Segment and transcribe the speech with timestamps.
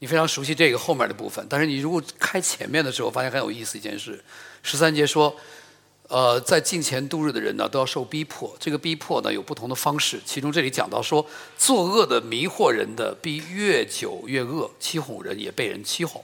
[0.00, 4.22] 你非常熟悉这个后面的部分，但是你如果开前面的时候，发现很有意思一件事。
[4.62, 5.34] 十三节说，
[6.08, 8.54] 呃，在近前度日的人呢，都要受逼迫。
[8.60, 10.20] 这个逼迫呢，有不同的方式。
[10.24, 11.26] 其中这里讲到说，
[11.56, 16.22] 作恶的迷惑人的，必越久越恶；欺哄人也被人欺哄。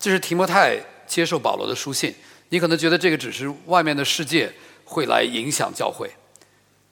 [0.00, 2.14] 这是提摩太接受保罗的书信。
[2.50, 4.52] 你可能觉得这个只是外面的世界
[4.84, 6.10] 会来影响教会，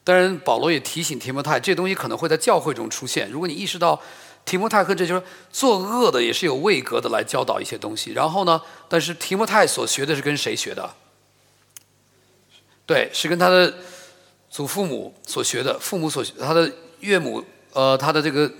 [0.04, 3.30] 当然保罗也提醒提摩太，这东西可能会在教会中出现。
[3.30, 3.98] 如果你意识到
[4.46, 8.12] 提摩太和这就是作恶的，也是有位格的来教导一些东西。
[8.12, 10.88] 然后呢，但是提摩太所学的是跟谁学的？
[12.86, 13.74] 对，是跟他的
[14.48, 18.50] 祖父母所学的，父母所他的岳母呃他的这个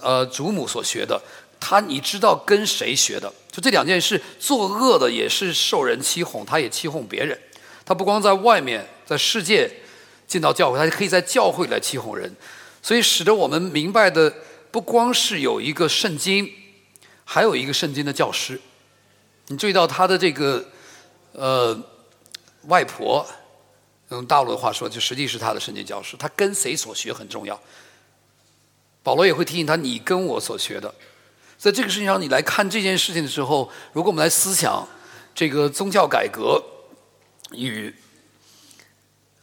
[0.00, 1.20] 呃祖母所学的。
[1.64, 3.32] 他你知道跟谁学的？
[3.50, 7.38] 就这两件事，作恶的也是受人欺哄，他也欺哄别人。
[7.84, 9.70] 他不光在外面，在世界
[10.26, 12.34] 进到教会，他可以在教会来欺哄人。
[12.82, 14.32] 所以使得我们明白的，
[14.72, 16.50] 不光是有一个圣经，
[17.24, 18.60] 还有一个圣经的教师。
[19.48, 20.66] 你注意到他的这个
[21.32, 21.78] 呃
[22.62, 23.26] 外婆，
[24.08, 26.16] 用大陆的话说，就实际是他的圣经教师。
[26.16, 27.60] 他跟谁所学很重要。
[29.02, 30.94] 保罗也会提醒他：你跟我所学的。
[31.58, 34.88] 在这个事情上，你来看这件事情的时候，如果我们来思想
[35.34, 36.62] 这个宗教改革
[37.52, 37.94] 与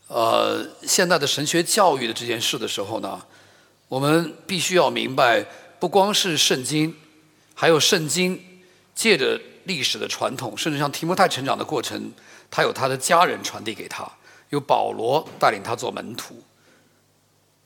[0.08, 3.26] 呃现在的神学教育的这件事的时候呢，
[3.90, 5.46] 我们必须要明白，
[5.80, 6.96] 不光是圣经，
[7.56, 8.40] 还有圣经
[8.94, 12.12] 借着历史的传统，甚至像提摩太成长的过程，
[12.52, 14.08] 他有他的家人传递给他，
[14.52, 16.44] 有保罗带领他做门徒，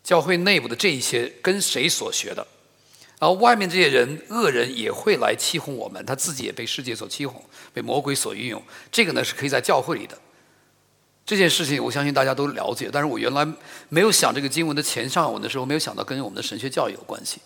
[0.01, 2.47] 教会内部的这一些跟谁所学的？
[3.19, 7.43] 然后外面这些人恶人也会来欺哄我们，他自己也被世界所欺哄，
[7.73, 8.63] 被魔鬼所运用。
[8.91, 10.17] 这个呢是可以在教会里的
[11.25, 12.89] 这件事情，我相信大家都了解。
[12.91, 13.47] 但是我原来
[13.89, 17.39] 没有想这个经文的前上文的时候，没有想到跟我们的神学教育有关系。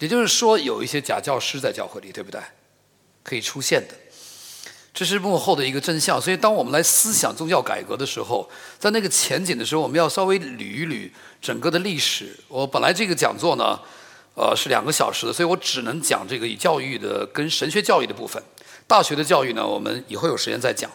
[0.00, 2.40] 也就是说，有一些假教师在教会里，对不对？
[3.22, 3.94] 可以出现的。
[4.92, 11.10] 这是幕后的一个真相，所以当我们来思想宗教改革的时候，在那个前景的时候，我们要稍微捋一捋
[11.40, 12.34] 整个的历史。
[12.48, 13.78] 我本来这个讲座呢，
[14.34, 18.42] 呃，是两个小时的，所以我只能讲这个以教育的跟神学教育的部分。
[18.86, 20.90] 大学的教育呢，我们以后有时间再讲。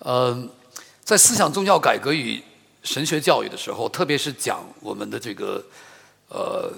[0.00, 0.50] 嗯，
[1.02, 2.42] 在思想宗教改革与
[2.82, 5.64] 神学教育的时候，特别是讲我们的这个
[6.28, 6.70] 呃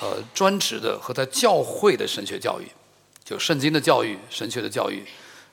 [0.00, 2.66] 呃专职的和在教会的神学教育，
[3.24, 5.06] 就圣经的教育、神学的教育。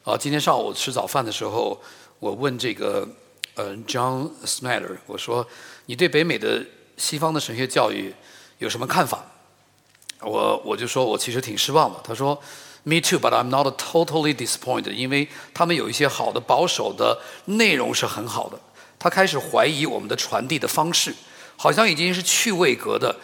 [0.04, 1.80] 啊，今天上午吃早饭的时候，
[2.20, 3.08] 我问这个
[3.56, 5.46] 呃 John Smaller，我说
[5.86, 6.64] 你对北美的
[6.98, 8.14] 西方的神学教育
[8.58, 9.26] 有什么看法？
[10.22, 12.00] 我我就说我其实挺失望的。
[12.04, 12.40] 他说
[12.88, 18.60] Me too, but I'm not totally disappointed，因为他们有一些好的保守的内容是很好的。
[19.00, 21.14] 他开始怀疑我们的传递的方式，
[21.58, 23.16] 好像已经是去位格的。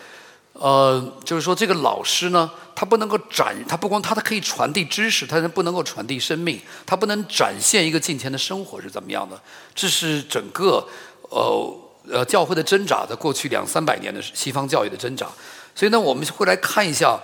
[0.53, 9.39] 呃，就是说，这个老师呢，他不能够展，他不光他他可以传递知识，他不能够传递生命，他不能展现一个近前的生活是怎么样的。
[9.73, 10.87] 这是整个
[11.29, 11.79] 呃
[12.09, 15.27] 呃教会的挣扎，在过去两三百年的西方教育的挣扎。
[15.73, 17.19] 所以呢，我们会来看一下，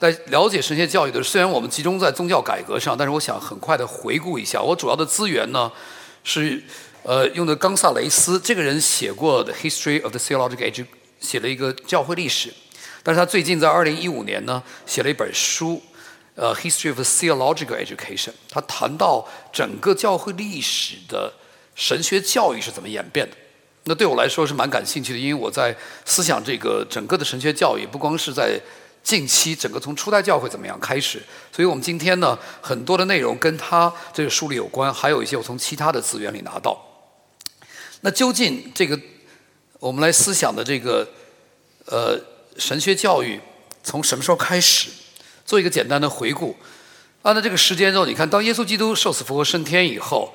[0.00, 5.70] 在了解神学教育的，虽然我们集中在宗教改革上，但是我想很快的回顾一下，我主要的资源呢
[6.24, 6.62] 是
[7.02, 10.84] 呃用的冈萨雷斯这个人写过的《History of the Theological Age》，
[11.20, 12.50] 写了一个教会历史。
[13.02, 15.82] 但是他最近在二零一五年呢，写了一本书，
[16.34, 18.30] 呃，《History of the Theological Education》。
[18.48, 21.30] 他谈到整个教会历史的
[21.74, 23.36] 神学教育是怎么演变的。
[23.84, 28.58] 那对我来说是蛮感兴趣的，因为我在思想这个整个的神学教育，不光是在
[29.02, 31.22] 近期整个从初代教会怎么样开始。
[31.52, 36.80] 所以我们今天呢，很多的内容跟他这个书里有关，还有一些我从其他的资源里拿到。
[38.00, 38.98] 那究竟这个
[39.78, 41.08] 我们来思想的这个
[41.86, 42.18] 呃。
[42.58, 43.40] 神学教育
[43.82, 44.90] 从什么时候开始？
[45.46, 46.54] 做一个简单的回顾。
[47.22, 50.34] 按照这个时间轴，你看，当耶稣基督受死复活升天以后，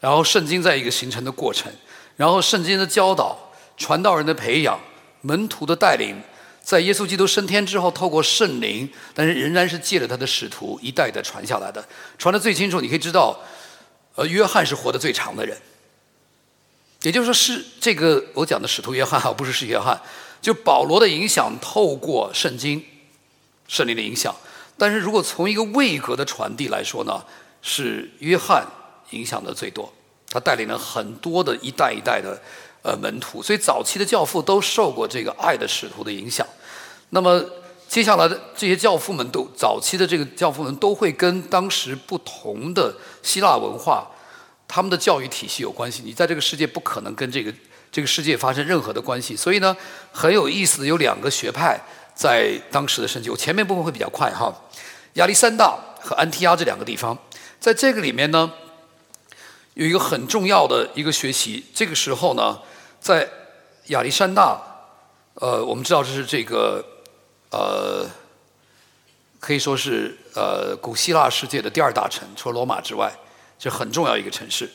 [0.00, 1.70] 然后圣经在一个形成的过程，
[2.16, 4.80] 然后圣经的教导、传道人的培养、
[5.20, 6.22] 门徒的带领，
[6.66, 11.86] 在耶稣基督升天之后，透过圣灵，但是仍然是借着他的使徒一代代传下来的，
[12.18, 12.80] 传的最清楚。
[12.80, 13.38] 你可以知道，
[14.16, 15.56] 呃，约翰是活得最长的人，
[17.02, 20.02] 也就是说，是这个我讲的使徒约翰，而不是是约翰。
[20.42, 22.84] 就保罗的影响透过圣经、
[23.68, 24.34] 圣灵的影响，
[24.76, 27.24] 但是如果从一个位格的传递来说呢，
[27.62, 28.66] 是约翰
[29.10, 29.92] 影响的最多，
[30.28, 32.42] 他带领了很多的一代一代的
[32.82, 36.44] 呃门徒，所以早期的教父都受过这个爱的使徒的影响。
[37.10, 37.44] 那么
[37.88, 44.10] 接下来的这些教父们都早期的这个教父们都会跟当时不同的希腊文化、
[44.66, 46.02] 他们的教育体系有关系。
[46.04, 47.52] 你在这个世界不可能跟这个
[47.92, 49.36] 这个世界发生任何的关系。
[49.36, 49.76] 所以呢，
[50.12, 51.80] 很有意思的有两个学派
[52.14, 53.30] 在当时的升级。
[53.30, 54.52] 我前面部分会比较快哈，
[55.14, 57.16] 亚历山大和安提阿这两个地方，
[57.60, 58.52] 在这个里面呢，
[59.74, 61.64] 有一个很重要的一个学习。
[61.72, 62.58] 这个时候呢，
[63.00, 63.28] 在
[63.86, 64.60] 亚历山大，
[65.34, 66.84] 呃，我们知道这是这个
[67.56, 68.06] 呃。
[69.38, 73.12] 可以说是呃古希腊世界的第二大城，除了罗马之外，
[73.56, 74.68] 这很重要一个城市。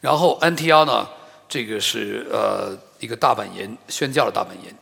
[0.00, 1.06] 然后安提阿呢，
[1.46, 4.74] 这个是呃一个大本营，宣教的大本营。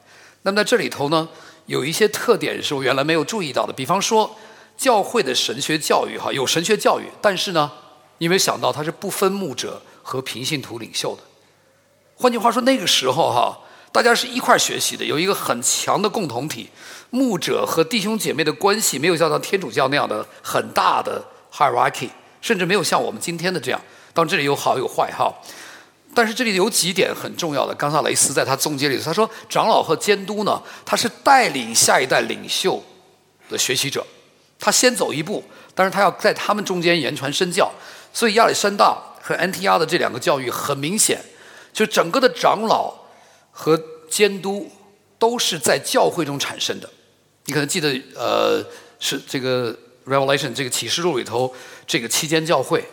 [0.42, 1.28] 那么在这里头呢，
[1.66, 3.72] 有一些特点是我原来没有注意到的。
[3.72, 4.36] 比方说，
[4.76, 7.72] 教会的神学教育哈，有神学教育，但是呢，
[8.18, 11.22] 你有没有想到它是不分牧者和平信徒领袖的？
[12.14, 13.58] 换句话说，那个时候哈，
[13.90, 16.68] 大家是一块学习的，有一个很强的共同体。
[17.14, 22.08] 牧者和弟兄姐妹的关系没有像天主教那样的很大的 hierarchy，
[22.40, 23.80] 甚至没有像我们今天的这样。
[24.12, 25.32] 当然这里有好有坏哈，
[26.12, 27.72] 但是这里有几点很重要的。
[27.76, 32.82] 冈萨雷斯在他总结里他说，长老和监督呢，他是带领下一代领袖
[33.48, 34.04] 的学习者，
[34.58, 37.70] 他先走一步，但是他要在他们中间言传身教。
[38.12, 41.20] 所以亚历山大和安提亚的这两个教育很明显，
[41.72, 42.92] 就整个的长老
[43.52, 44.68] 和监督
[45.16, 46.90] 都是在教会中产生的。
[47.46, 48.64] 你可能记得，呃，
[48.98, 49.76] 是这个
[50.06, 51.54] Revelation 这个启示录里头，
[51.86, 52.84] 这个期间教会，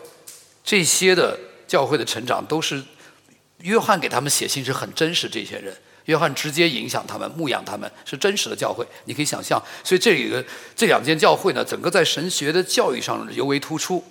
[0.62, 2.82] 这些的教会的成长都是
[3.58, 5.28] 约翰给他们写信是很真实。
[5.28, 8.86] 这些人，约翰直接影响他们，牧养他们，是真实的教会。
[9.06, 10.44] 你可以想象，所以这里的
[10.76, 14.04] 这两间教会呢，整个在神学的教育上尤为突出。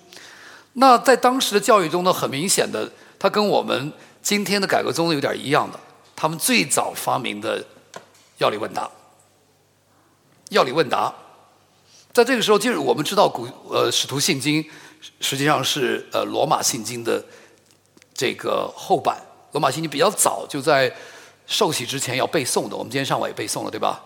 [0.74, 3.92] 那在当时的教育中呢，很明显的，它跟我们
[4.22, 5.78] 今天的改革宗有点一样的，
[6.16, 7.64] 他们最早发明的
[8.38, 8.90] 要理问答。
[10.52, 11.12] 要理问答，
[12.12, 14.64] 在这个时候，就是我们知道古呃使徒信经
[15.18, 17.24] 实际上是呃罗马信经的
[18.14, 19.20] 这个后版。
[19.52, 20.94] 罗马信经比较早，就在
[21.46, 22.76] 受洗之前要背诵的。
[22.76, 24.04] 我们今天上午也背诵了，对吧？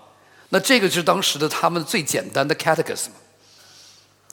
[0.51, 3.11] 那这个就是当时的他们最简单的 catechism，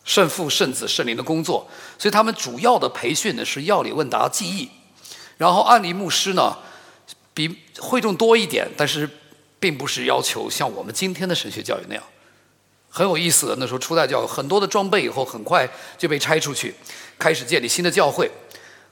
[0.03, 1.67] 圣父、圣子、圣灵的工作。
[1.97, 4.69] 所以他们主要的培训呢是要理问答记忆，
[5.37, 6.57] 然后案例牧师呢
[7.33, 9.09] 比会众多一点，但是。
[9.63, 12.03] 并不是要求像我们今天的神学教育那样，
[12.89, 13.55] 很有意思的。
[13.57, 15.65] 那时候初代教育很多的装备以后很快
[15.97, 16.75] 就被拆出去，
[17.17, 18.29] 开始建立新的教会。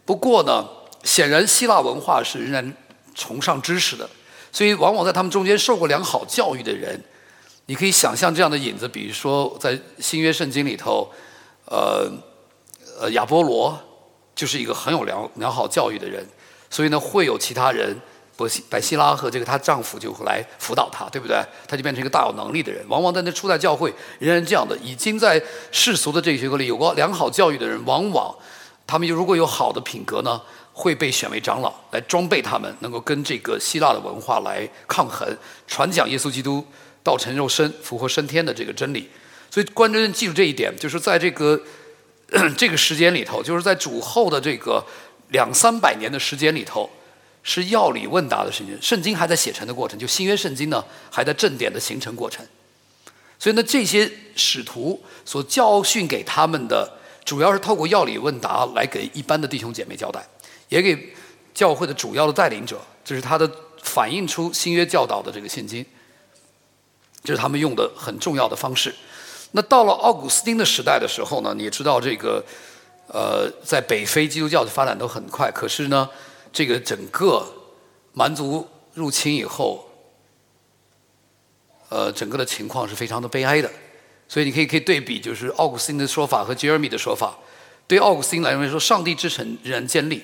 [0.06, 0.65] 不过呢，
[1.03, 2.73] 显然希腊文化是仍然
[3.13, 4.09] 崇尚知识的，
[4.53, 7.03] 所以往往在他们中间受过良好教育的人，
[7.65, 8.88] 你可以想象这样的影子。
[8.88, 11.12] 比如说在新约圣经里头，
[11.65, 12.09] 呃
[12.97, 13.77] 呃亚波罗
[14.33, 16.25] 就是一个很有良良好教育的人，
[16.69, 17.94] 所以呢会有其他人。
[18.41, 21.39] 伯西白希拉和这个她丈夫就来辅导她，对不对？
[21.67, 22.83] 她就变成一个大有能力的人。
[22.88, 25.39] 往往在那初代教会仍然这样的，已经在
[25.71, 28.35] 世俗的这些个里有过良好教育的人，往往
[28.88, 30.41] 他们如果有好的品格呢，
[30.73, 36.65] 会被选为长老来装备他们，能够跟这个希腊的文化来抗衡，传讲耶稣基督
[37.03, 39.07] 道成肉身、复活升天的这个真理。
[39.51, 41.61] 所以观众记住这一点，就是在这个
[42.57, 44.83] 这个时间里头，就是在主后的这个
[45.29, 46.89] 两三百年的时间里头。
[47.43, 52.45] 是要理问答的圣经，圣经还在写成的过程，就新约圣经呢还在正典的形成过程。
[53.39, 56.88] 所以呢，这些使徒所教训给他们的，
[57.25, 60.23] 主要是透过要理问答来给一般的弟兄姐妹交代，
[60.69, 61.13] 也给
[61.51, 63.51] 教会的主要的带领者，这是他的
[63.81, 65.83] 反映出新约教导的这个现金，
[67.24, 68.93] 这是他们用的很重要的方式。
[69.53, 72.45] 那到了奥古斯丁的时代的时候呢，你也知道这个，
[73.07, 76.07] 呃，在北非基督教的发展都很快，可是呢。
[76.51, 77.46] 这个整个
[78.13, 79.89] 蛮族入侵以后，
[81.89, 83.72] 呃，整个的情况是非常的悲哀的。
[84.27, 87.38] 所以你可以可以对比，就是奥古斯丁的说法和杰尔米的说法。
[87.88, 90.24] 对奥古斯丁来说，上帝之城仍然建立，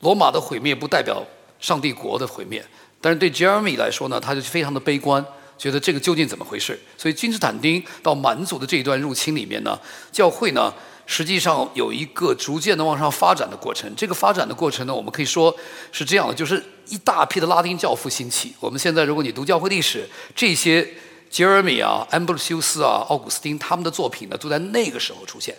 [0.00, 1.24] 罗马的毁灭不代表
[1.58, 2.64] 上帝国的毁灭。
[3.00, 5.24] 但是对杰尔米来说呢，他就非常的悲观，
[5.58, 6.78] 觉得这个究竟怎么回事？
[6.96, 9.78] 所以君士坦丁到蛮族的这一段入侵里面呢，
[10.10, 10.72] 教会呢。
[11.06, 13.90] 实际上有一个逐渐的往上发展的过程。
[13.96, 15.56] 这个发展的过程呢，我们可以说
[15.92, 18.52] 是这样的：就是一大批的拉丁教父兴起。
[18.58, 20.86] 我们现在如果你读教会历史，这些
[21.30, 25.56] 杰尔米啊、安布鲁修斯啊、奥古斯丁他们的作品呢，都在那个时候出现。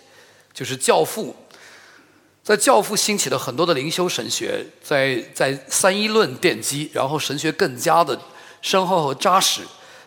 [0.52, 1.34] 就是教父，
[2.42, 8.20] 在教父兴起的很多的灵修神学，在在三一论奠基，然后神学更加的
[8.60, 9.62] 深厚和扎实。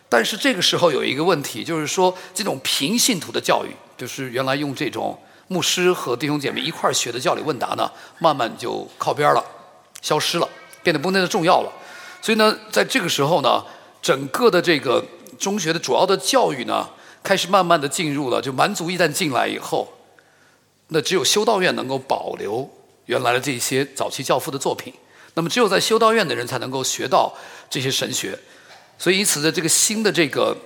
[0.08, 5.18] 但是这个时候有一个问题，就是说这种平信徒的教育，就是原来用这种。
[5.52, 9.44] 牧师和弟兄姐妹一块儿学的教理问答呢，慢慢就靠边了，
[10.00, 10.48] 消失了，
[10.82, 11.70] 变得不那么重要了。
[12.22, 13.62] 所以呢，在这个时候呢，
[14.00, 15.04] 整个的这个
[15.38, 16.88] 中学的主要的教育呢，
[17.22, 18.40] 开始慢慢的进入了。
[18.40, 19.92] 就蛮族一旦进来以后，
[20.88, 22.70] 那只有修道院能够保留
[23.06, 24.94] 原来的这些早期教父的作品。
[25.34, 27.32] 那么只有在修道院的人才能够学到
[27.68, 28.38] 这些神学，
[28.98, 30.56] 所以因此的这个新的这个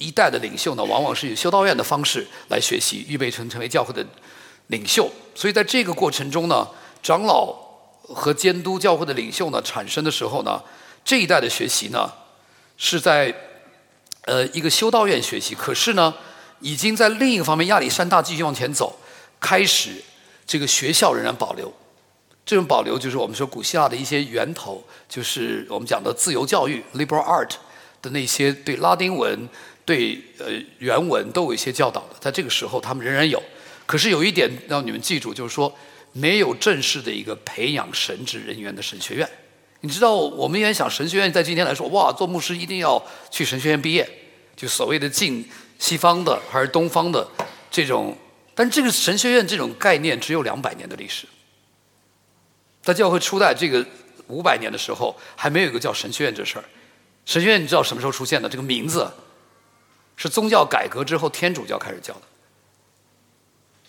[0.00, 4.04] 一代的领袖呢，往往是以修道院的方式来学习，预备成成为教会的
[4.66, 5.08] 领袖。
[5.36, 6.66] 所以在这个过程中呢，
[7.00, 7.54] 长老
[8.02, 10.60] 和监督教会的领袖呢产生的时候呢，
[11.04, 12.10] 这一代的学习呢
[12.76, 13.32] 是在
[14.22, 16.12] 呃一个修道院学习，可是呢。
[16.62, 18.94] 已经在另一个方面，亚历山大继续往前走，
[19.40, 19.92] 开始
[20.46, 21.72] 这个学校仍然保留。
[22.44, 27.52] 这种保留就是我们说古希腊的一些源头，就是我们讲的自由教育 （liberal art）
[28.02, 29.48] 的那些对拉丁文、
[29.84, 30.46] 对呃
[30.78, 32.16] 原文都有一些教导的。
[32.20, 33.42] 在这个时候，他们仍然有。
[33.86, 35.72] 可是有一点让你们记住，就是说
[36.12, 39.28] 没有正式的一个培养神职人员的神学院。
[39.80, 44.08] 你知道，我们原想神学院在今天来说，哇，做牧师一定要去神学院毕业，
[44.56, 45.48] 就所谓的进。
[45.80, 47.26] 西方的还是东方的
[47.70, 48.14] 这种，
[48.54, 51.26] 但这个神学院这种概念只有两百年的历史。
[52.82, 53.82] 在教会初代这个
[54.26, 56.64] 五百年的时候，还没有一个叫神学院这事儿。
[57.24, 58.46] 神学院你知道什么时候出现的？
[58.46, 59.10] 这个名字
[60.20, 62.20] 是宗教改革之后天主教开始教的，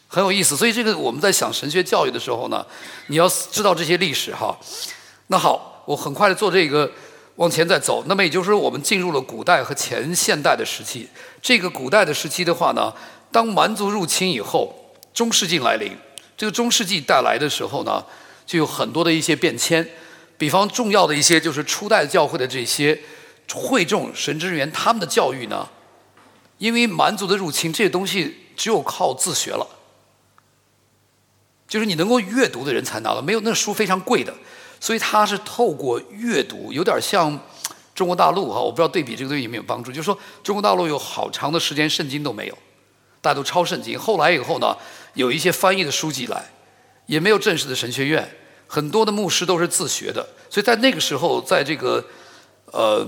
[0.07, 0.55] 很有意思。
[0.55, 2.65] 所以这个我们在想神学教育的时候呢，
[3.07, 4.57] 你要知道这些历史哈。
[5.27, 6.89] 那好，我很快的做这个。
[7.37, 11.07] 往前再走，那么也就是说，我们进入了古代和前现代的时期。
[11.41, 12.93] 这个古代的时期的话呢，
[13.31, 15.97] 当蛮族入侵以后，中世纪来临。
[16.37, 18.05] 这个中世纪带来的时候呢，
[18.45, 19.89] 就有很多的一些变迁。
[20.37, 23.01] 比方重要的一些，就是初代教会的这些
[23.51, 25.67] 会众、神职人员，他们的教育呢，
[26.61, 29.67] 因为蛮族的入侵，这些东西只有靠自学了，
[31.67, 34.31] 就是你能够阅读的人才拿到，没有那书非常贵的。
[34.79, 37.39] 所以他是透过阅读，有点像
[37.95, 39.91] 中国大陆哈，我不知道对比这个东西有没有帮助。
[39.91, 42.55] 就是说，中国大陆有好长的时间圣经都没有，
[43.21, 43.97] 大家都抄圣经。
[43.97, 44.77] 后来以后呢，
[45.15, 46.51] 有一些翻译的书籍来，
[47.07, 48.37] 也没有正式的神学院，
[48.67, 50.29] 很多的牧师都是自学的。
[50.47, 52.05] 所以在那个时候，在这个
[52.67, 53.07] 呃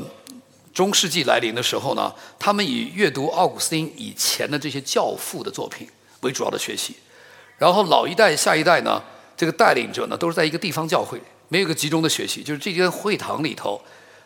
[0.73, 5.87] 中世纪来临的时候呢，他们以阅读奥古斯丁以前的这些教父的作品
[6.21, 6.95] 为主要的学习，
[7.57, 9.01] 然后老一代、下一代呢，
[9.37, 11.21] 这个带领者呢，都是在一个地方教会。
[11.49, 13.79] 没有一个集中的学习，就是这间会堂里头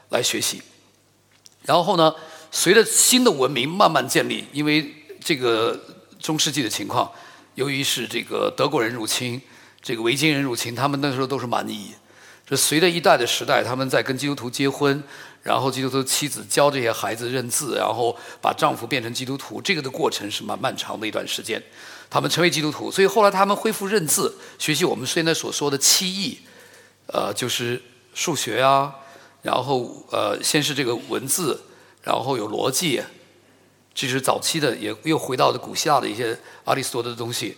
[0.10, 0.62] 来学习。
[1.64, 2.16] 然后呢，
[2.52, 5.78] 随着新的文明慢慢建立，因为这个
[6.20, 7.12] 中世纪的情况，
[7.56, 9.42] 由于是这个德国人入侵，
[9.82, 11.92] 这个维京人入侵，他们那时候都是蛮夷。
[12.50, 15.04] 这随着一代的时代，他们在跟基督徒结婚，
[15.48, 21.64] 然后基督徒妻子教这些孩子认字，然后把丈夫变成基督徒，这个的过程是蛮漫长的一段时间。
[22.10, 26.40] 他们成为基督徒，所以后来他们恢复认字，学习我们现在所说的七艺。
[27.06, 27.82] 呃，就是
[28.14, 28.94] 数学啊，
[29.42, 31.58] 然后呃，先是这个文字，
[32.04, 33.02] 然后有逻辑，
[33.96, 37.56] 这是早期的，也又回到了古希腊的一些阿里斯多的东西，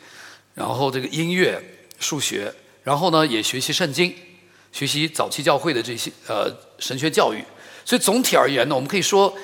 [0.54, 1.60] 然后这个音乐、
[1.98, 2.54] 数学，
[2.84, 4.14] 然后呢也学习圣经，
[4.72, 7.44] 学习早期教会的这些呃神学教育。
[7.90, 9.36] 所以总体而言呢，我们可以说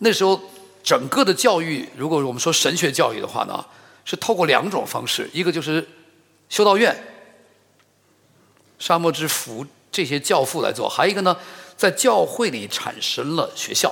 [0.00, 0.38] 那时候
[0.82, 3.64] 整个的教育，如果我们说神学教育的话呢，
[4.04, 5.88] 是透过两种方式，一个就是
[6.50, 6.94] 修道院。
[8.78, 11.34] 沙漠之福这些教父来做，还有一个呢，
[11.78, 13.90] 在教会里产生了学校，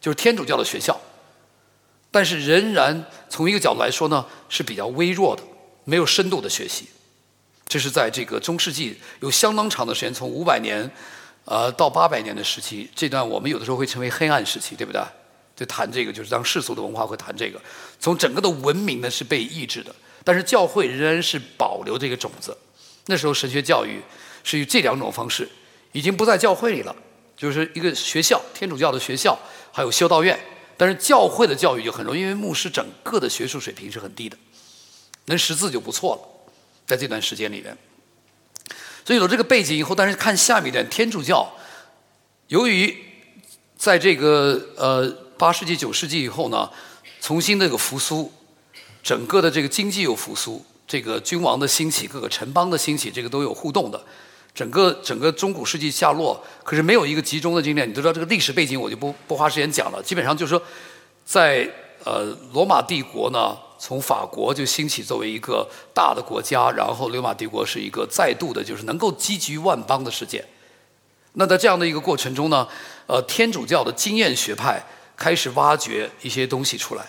[0.00, 1.00] 就是天主教的学校，
[2.10, 5.44] 但是仍然从一个角度来说呢，是比较微弱的，
[5.84, 6.88] 没有深度的学习。
[7.68, 10.90] 这是在这个中世纪有相当长的时间，从五百年，
[11.48, 15.00] 呃到八百年的时期，这段我们有的时候会称为黑暗时期，对不对？
[15.56, 17.60] 就谈这个，就是当世俗的文化会谈这个，
[17.98, 22.56] 从整个的文明呢是被抑制的，但是教会仍然是保留这个种子。
[23.06, 24.00] 那时候神学教育
[24.44, 25.48] 是以这两种方式，
[25.92, 26.94] 已经不在教会里了，
[27.34, 29.36] 就是一个学校，天主教的学校，
[29.72, 30.38] 还有修道院。
[30.76, 34.36] 但是教会的教育就很容易，因为牧师整个的学术水平是很低的，
[35.24, 36.52] 能识字就不错了，
[36.86, 37.76] 在这段时间里面。
[39.08, 41.50] 所以有这个背景以后，但是看下面一点，天主教
[42.48, 42.94] 由于
[43.74, 46.68] 在这个呃八世纪九世纪以后呢，
[47.18, 48.30] 重新那个复苏，
[49.02, 50.62] 整个的这个经济又复苏。
[50.86, 53.98] 这个君王的兴起，各个城邦的兴起，这个都有互动的。
[54.54, 57.88] 整个整个中古世纪下落，可是没有一个集中的经验。
[57.88, 60.02] 你都知道这个历史背景，我就不不花时间讲了。
[60.02, 60.62] 基本上就是说，
[61.24, 61.66] 在
[62.04, 70.44] 呃罗马帝国呢，从法国就兴起作为一个大的国家，然后罗马帝国是一个再度的，就是能够积聚万邦的事件。
[71.34, 72.66] 那在这样的一个过程中呢，
[73.06, 74.84] 呃，天主教的经验学派
[75.16, 77.06] 开始挖掘一些东西出来。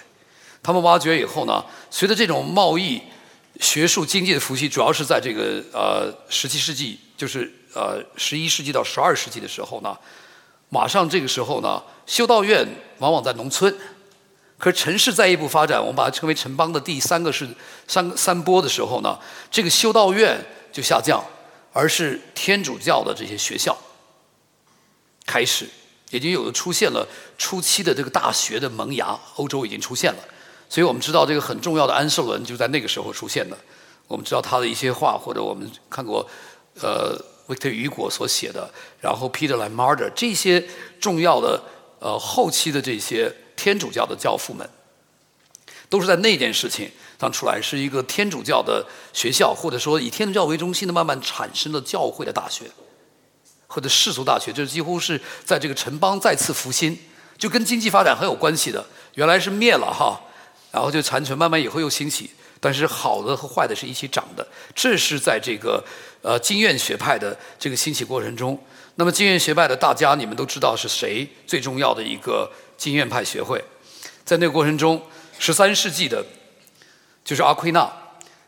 [0.61, 3.01] 他们挖掘以后呢，随着这种贸易。
[3.59, 9.97] 学术经济的复兴主要是在这个呃十七世纪，就是呃十一世纪到十二世纪的时候呢，
[10.69, 12.65] 马上这个时候呢，修道院
[12.99, 13.75] 往往在农村，
[14.59, 17.47] 可是城市再一步发展，我们把它称为城邦的第三个是
[17.87, 19.17] 三三波的时候呢，
[19.49, 20.37] 这个修道院
[20.71, 21.23] 就下降，
[21.71, 23.75] 而是天主教的这些学校
[25.25, 25.65] 开始，
[26.11, 30.19] 已经有的出现了初期的这个大学的萌芽，欧洲已经出现了。
[30.67, 33.57] 所以我们知道这个很重要的安瑟伦就在那个时候出现的。
[34.07, 36.27] 我们知道他的一些话，或者我们看过
[36.81, 37.15] 呃
[37.47, 40.63] 维克特雨果所写的，然后 Peter l a m a r d e r 这些
[40.99, 41.61] 重要的
[41.99, 44.67] 呃后期的这些天主教的教父们，
[45.89, 46.89] 都是在那件事情
[47.19, 52.71] 上出来，是一个天主教的学校，或者说以天主教为中心的慢慢产生的教会的大学，
[53.67, 56.97] 或者世俗大学，就是几乎是在这个城邦再次复兴，
[57.37, 58.85] 就跟经济发展很有关系的。
[59.15, 60.21] 原来是灭了哈，
[60.71, 62.29] 然后就残存，慢慢以后又兴起。
[62.61, 65.81] 但是好的和坏的是一起长的，这是在这个
[66.21, 68.61] 呃经院学派的这个兴起过程中。
[68.95, 73.63] 那么经院学派的大家，你们都知道是谁最重要的一个经验派学会？
[74.25, 74.99] 在那个过程中，
[75.37, 76.25] 十三世纪的，
[77.23, 77.91] 就是阿奎那。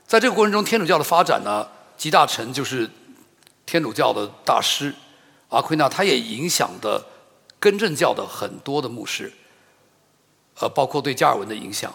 [0.07, 2.89] 在这个过程中，天主教的发展呢，集大成就是
[3.65, 4.93] 天主教的大师
[5.49, 7.05] 阿奎那，他也影响的
[7.59, 9.33] 根正教的很多的牧师，
[10.59, 11.93] 呃，包括对加尔文的影响。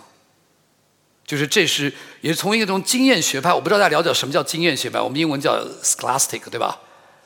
[1.24, 6.78] 就是这是也是从一种经验学派，我不知道大家了解什么叫经验学派，我们英文叫 scholastic，对吧？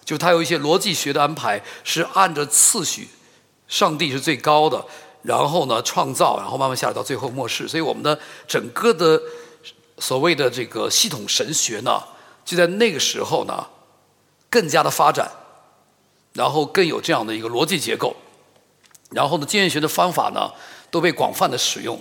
[0.05, 3.09] 就是它有一些逻辑学的安排，是按着次序，
[3.71, 4.85] 上帝是最高的，
[5.23, 9.19] 然后呢创造，然后慢慢下来到最后末世，所以我们的整个的
[9.99, 12.03] 所谓的这个系统神学呢，
[12.45, 13.67] 就在那个时候呢
[14.51, 15.31] 更加的发展，
[16.35, 18.15] 然后更有这样的一个逻辑结构，
[19.11, 20.53] 然后呢经验学的方法呢
[20.91, 21.99] 都被广泛的使用。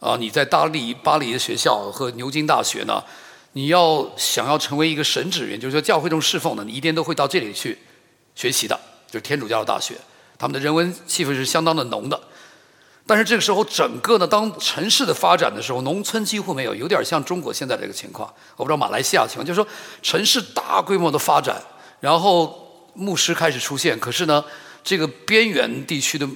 [0.00, 3.04] 啊，你在大利巴黎的学校和牛津大学呢？
[3.52, 7.78] 你要想要成为一个神职员，就是说教会中侍奉的，你一定都会到这里去
[8.34, 9.94] 学习的，就是天主教的大学，
[10.42, 12.20] 他们的人文气氛是相当的浓的。
[13.06, 18.28] 但是这个时候，整个呢，当城市的发展的时候，农村几乎没有，有点像中国现在这个情况。
[18.56, 19.68] 我不知道马来西亚情况，就是说
[20.02, 21.62] 城市大规模的发展，
[22.00, 24.44] 然后牧师开始出现，可是呢，
[24.82, 26.28] 这个边缘地区的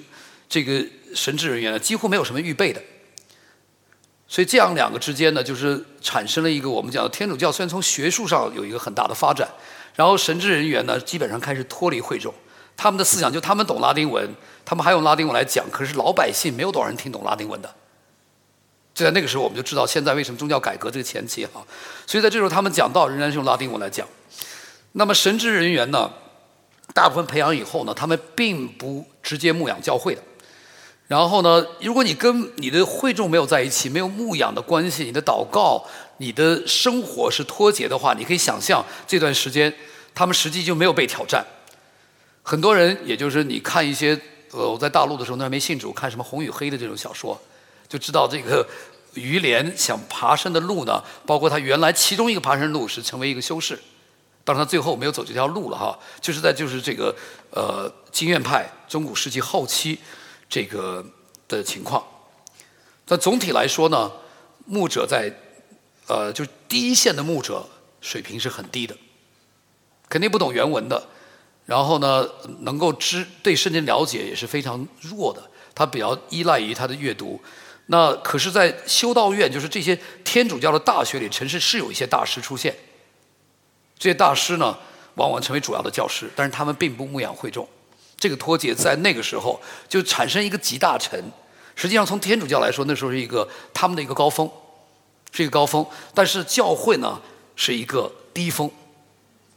[0.48, 2.80] 这个神职人员呢，几乎没有什么预备的。
[4.28, 7.50] 所以这样两个之间呢，就是产生了一个我们讲的天主教。
[7.50, 9.48] 虽然从学术上有一个很大的发展，
[9.96, 12.32] 然后神职人员呢，基本上开始脱离会众，
[12.76, 14.28] 他们的思想就他们懂拉丁文，
[14.64, 17.74] 他们还用拉丁文来讲，可是老百姓没有多少人听懂拉丁文的。
[18.94, 21.64] 就在那个时候，我们就知道现在为什么宗教改革这个前期哈。
[22.06, 24.06] 所以在这时候，他们讲道仍然是用拉丁文来讲。
[24.92, 26.10] 那么神职人员呢，
[26.94, 30.22] 大部分培养以后呢，他们并不直接牧养教会的。
[31.08, 35.84] 然后呢，如果你跟你的会众没有在一起，没有牧养的关系，你的祷告、
[36.16, 39.72] 你的生活是脱节的话，你可以想象这段时间
[40.14, 41.44] 他们实际就没有被挑战。
[42.48, 44.16] 很多人，也就是你看一些，
[44.52, 47.36] 呃，我在大陆的时候，那还没信主，看什么《红与黑》的这种小说，
[47.88, 48.64] 就知道这个
[49.14, 53.76] 于连想爬山的路呢，包括他原来其中一个爬山路是成为一个修士，
[54.44, 57.12] 当然他最后没有走这条路了哈，就是在就是这个
[57.50, 59.98] 呃经院派中古世纪后期。
[60.48, 61.04] 这个
[61.48, 62.06] 的情况，
[63.04, 64.12] 但总体来说呢，
[64.64, 65.28] 牧者在
[66.06, 67.68] 呃，就第一线的牧者
[68.00, 68.96] 水平是很低的，
[70.08, 71.08] 肯定不懂原文的，
[71.66, 72.26] 然后呢，
[72.60, 75.42] 能够知对圣经了解也是非常弱的，
[75.74, 77.38] 他比较依赖于他的阅读。
[77.88, 82.74] 那可是，在修道院，就是这些天主教的大学里，城市是有一些大师出现，
[83.98, 84.76] 这些大师呢，
[85.14, 87.68] 往往成为主要的教师，但是他们并不牧养会众。
[88.18, 91.20] 这个脱节在那个时候就产生一个集大成。
[91.74, 94.50] 实际上，从天主教来说，那时候是一个他们的一个高峰，
[95.30, 95.84] 是一个高峰。
[96.14, 97.20] 但是教会呢，
[97.54, 98.70] 是一个低峰，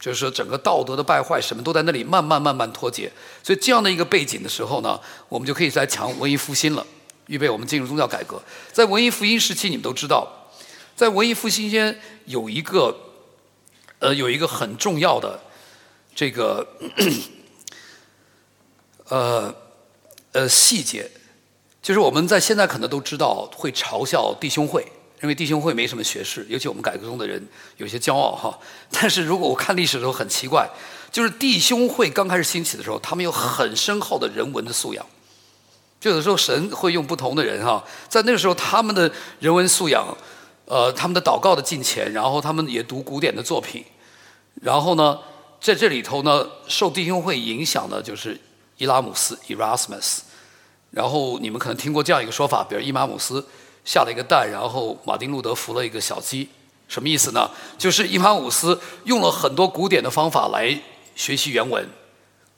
[0.00, 3.12] 就是说整个道德的败坏，什么都在那里慢慢慢慢脱节。
[3.42, 6.84] 所以这样的一个背景的时候呢，我们就可以在讲文艺复兴了，
[7.26, 8.42] 预备我们进入宗教改革。
[8.72, 10.50] 在文艺复兴时期，你们都知道，
[10.96, 12.96] 在文艺复兴间有一个，
[13.98, 15.38] 呃，有一个很重要的
[16.14, 16.66] 这个。
[19.10, 19.52] 呃，
[20.30, 21.10] 呃，细节，
[21.82, 24.86] 就是我们在现在可能都知道会嘲笑弟兄会，
[25.20, 27.40] 认为弟兄会没什么学识，尤其我们改革中的人
[27.76, 28.58] 有些骄傲哈。
[28.90, 30.68] 但是如果我看历史的时候很奇怪，
[31.12, 35.06] 就是弟兄会刚开始兴起的时候，他们有很深厚的人文的素养。
[36.00, 40.16] 就有的时候神会用不同的人哈，在那个时候他们的人文素养，
[40.64, 43.84] 呃，他们的祷告的进前，然后他们也读古典的作品，
[44.62, 45.18] 然后呢，
[45.60, 48.38] 在这里头呢，受弟兄会影响的就是。
[48.80, 50.20] 伊拉姆斯 （Erasmus），
[50.90, 53.46] 然后你们可能听过这样一个说法，比如伊马姆斯
[53.90, 56.48] 下了一个蛋，然后马丁路德孵了一个小鸡，
[56.86, 57.50] 什么意思呢？
[57.76, 60.80] 就是伊凡五斯用了很多古典的方法来
[61.16, 61.84] 学习原文，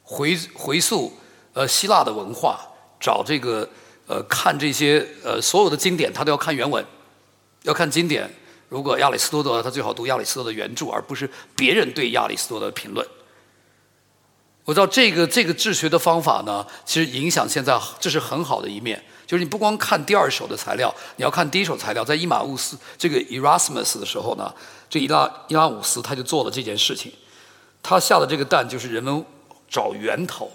[0.02, 1.10] 回回溯
[1.54, 2.60] 呃希腊的文化，
[3.00, 3.66] 找这个
[4.06, 6.84] 呃看这些呃所有的经典，他都要看原文，
[7.62, 8.30] 要看经典，
[8.68, 13.08] 如果亚里士多德，他最好读亚里士多德的原著，而不是别人对亚里士多德的评论。
[14.64, 22.04] 我知道这个这个治学的方法呢，其实影响现在这是很好的一面，就是你不光看第二手的材料，你要看第一手材料。
[22.04, 24.52] 在伊马乌斯这个 Erasmus 的时候呢，
[24.90, 27.10] 这伊拉伊拉乌斯他就做了这件事情，
[27.82, 29.24] 他下的这个蛋就是人们
[29.70, 30.52] 找源头，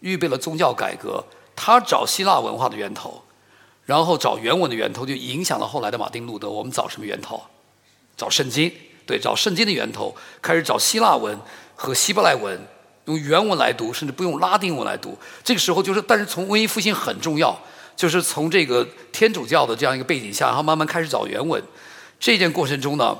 [0.00, 1.24] 预备了宗教改革，
[1.56, 3.22] 他找希腊文化的源头，
[3.86, 6.50] 然后找原文的源头，就影响了后来的马丁路德。
[6.50, 7.42] 我们找什么源头？
[8.18, 8.70] 找圣经，
[9.06, 11.38] 对，找圣经的源头，开始找希腊文
[11.74, 12.60] 和希伯来文。
[13.06, 15.16] 用原文来读，甚至不用拉丁文来读。
[15.42, 17.58] 这个时候就是，但是从文艺复兴很重要，
[17.96, 21.62] 就是从这个天主教的这样一个背景下，然后慢慢开始找原文。
[22.18, 23.18] 这件过程中呢，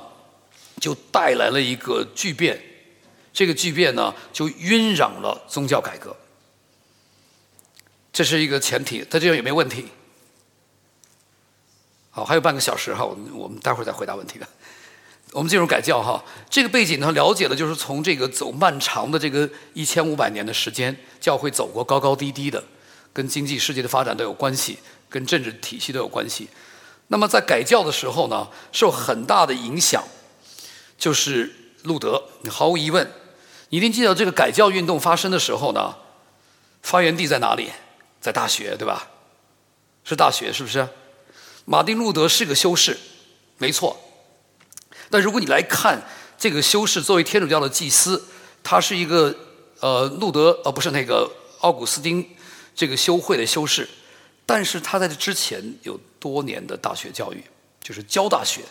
[0.79, 2.61] 就带来了一个巨变。
[3.33, 6.15] 这个巨变呢，就晕染了宗教改革。
[8.11, 9.85] 这是一个前提，在这样有没有问题？
[12.09, 14.45] 好，还有半个小时哈，我们我们待会儿再回答问题的。
[15.31, 22.61] 我们进入改教哈，这个背景呢，了解的就是从这个走漫长的这个一千五百年的时间，教会走过高高低低的，
[23.13, 26.49] 跟经济世界的发展都有关系，跟政治体系都有关系。
[27.07, 30.03] 那么在改教的时候呢，受很大的影响，
[30.97, 32.23] 就是路德。
[32.41, 33.11] 你毫无疑问，
[33.69, 35.95] 你一定记得这个改教运动发生的时候呢，
[36.81, 37.71] 发源地在哪里？
[38.21, 39.07] 在大学，对吧？
[40.03, 40.87] 是大学，是不是？
[41.65, 42.97] 马丁路德是个修士，
[43.57, 43.99] 没错。
[45.09, 46.01] 但如果你来看
[46.37, 48.25] 这个修士作为天主教的祭司，
[48.63, 49.35] 他是一个
[49.79, 52.25] 呃路德呃不是那个奥古斯丁
[52.73, 53.87] 这个修会的修士，
[54.45, 57.43] 但是他在这之前有多年的大学教育，
[57.81, 58.61] 就是教大学，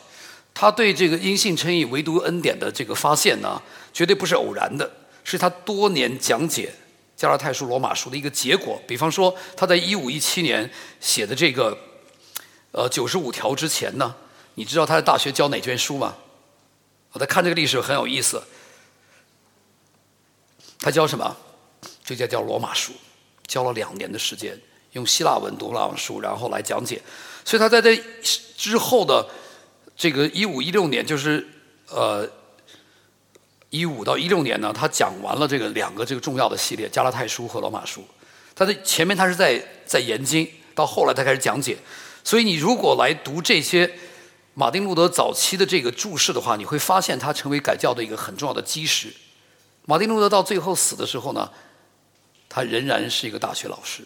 [0.52, 3.60] 他对这个因信称义、唯独恩典的这个发现呢，
[3.92, 4.90] 绝对不是偶然的，
[5.24, 6.74] 是他多年讲解
[7.16, 8.80] 加拉太书、罗马书的一个结果。
[8.86, 11.78] 比方说他在一五一七年写的这个
[12.72, 14.14] 呃九十五条之前呢，
[14.54, 16.16] 你知道他在大学教哪卷书吗？
[17.12, 18.42] 我在看这个历史很有意思，
[20.78, 21.36] 他教什么？
[22.04, 22.92] 就叫教罗马书，
[23.50, 24.56] 教了两年的时间，
[24.92, 27.02] 用希腊文读罗马书，然后来讲解。
[27.44, 28.00] 所以他在这
[28.56, 29.28] 之后的
[29.96, 31.44] 这个一五一六年，就是
[31.88, 32.24] 呃
[33.70, 38.04] 一五到一六年呢，他讲完了这个两个这个重要的系列——加拉太书和罗马书。
[38.54, 41.76] 他的前面他是在在研经，到后来他开始讲解。
[42.22, 43.90] 所以你如果来读这些。
[44.52, 49.08] 马丁路德早期的这个注释的话，你会发现他成为改教的一个很重要的基石。
[49.86, 51.48] 马丁路德到最后死的时候呢，
[52.50, 54.04] 他仍然是一个大学老师。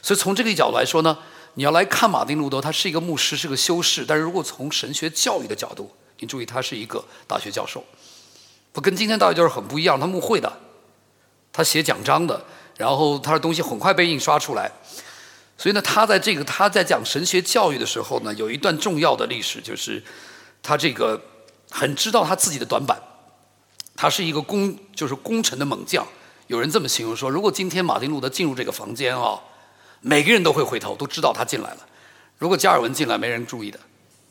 [0.00, 1.18] 所以从这个角度来说呢，
[1.54, 4.04] 你要来看马丁路德，他是一个牧师，是个修士。
[4.06, 7.84] 但是如果从神学教育的角度，你注意他是一个大学教授，
[8.72, 10.00] 不跟今天大学教授很不一样。
[10.00, 10.60] 他牧会的，
[11.52, 12.44] 他写讲章的，
[12.76, 14.70] 然后他的东西很快被印刷出来。
[15.58, 20.02] 所以呢，他在这个他在讲神学教育的时候呢，有一段重要的历史，就是
[20.62, 21.20] 他这个
[21.68, 23.02] 很知道他自己的短板。
[23.96, 26.06] 他是一个工，就是工程的猛将。
[26.48, 29.40] 有人这么形容说，如果今天马丁路德进入这个房间啊，
[30.00, 31.86] 每个人都会回头，都知道他进来了。
[32.38, 33.78] 如果加尔文进来，没人注意的，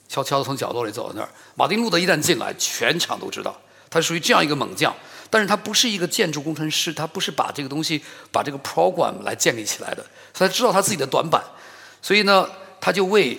[0.10, 1.30] 悄悄地从角落里走到那儿。
[1.56, 3.56] 马丁路德一旦进来，全场都知道。
[3.90, 4.94] 他属于这样一个猛将。
[5.30, 8.02] 但是他不是一个建筑工程师，他不是把这个东西、
[8.32, 11.44] 把这个 program 来建立起来的，他知道他自己的短板，
[12.02, 12.50] 所以呢，
[12.80, 13.38] 他就为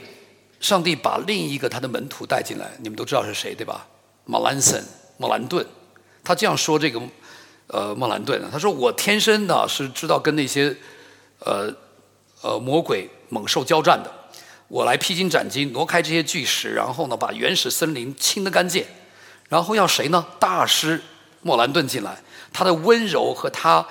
[0.61, 2.71] 上帝把另一个他的门徒带进来。
[2.83, 3.87] 你们都知道是谁对吧？
[4.27, 4.85] 马兰森、
[5.17, 5.67] 莫兰顿，
[6.23, 7.01] 他这样说这个
[7.69, 10.77] 呃莫兰顿，他说我天生呢是知道跟那些
[11.39, 11.73] 呃
[12.43, 14.13] 呃魔鬼猛兽交战的，
[14.69, 18.85] 我来披荆斩棘，挪开这些巨石，然后呢把原始森林清得干净，
[19.49, 20.27] 然后要谁呢？
[20.39, 21.01] 大师。
[21.41, 22.21] 莫兰顿进来，
[22.53, 23.87] 他的温柔和他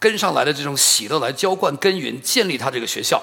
[0.00, 3.22] 跟上来的这种喜乐来浇灌耕耘，建立他这个学校。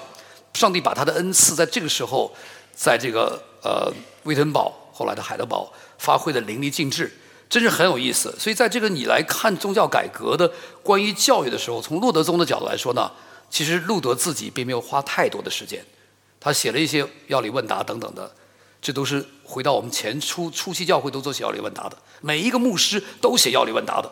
[0.54, 2.34] 上帝把他的恩赐在这个时候，
[2.74, 3.92] 在这个呃
[4.24, 7.14] 威登堡后来的海德堡发挥的淋漓尽致，
[7.48, 8.34] 真是很有意思。
[8.38, 10.50] 所以在这个你来看宗教改革的
[10.82, 13.10] 关于教育的时候，从路德宗的角度来说呢，
[13.50, 15.84] 其实路德自己并没有花太多的时间，
[16.40, 18.30] 他写了一些要理问答等等的。
[18.82, 24.08] 这都是回到我们前初初期教会都做写要理问答的，每一个牧师都写要理问答的。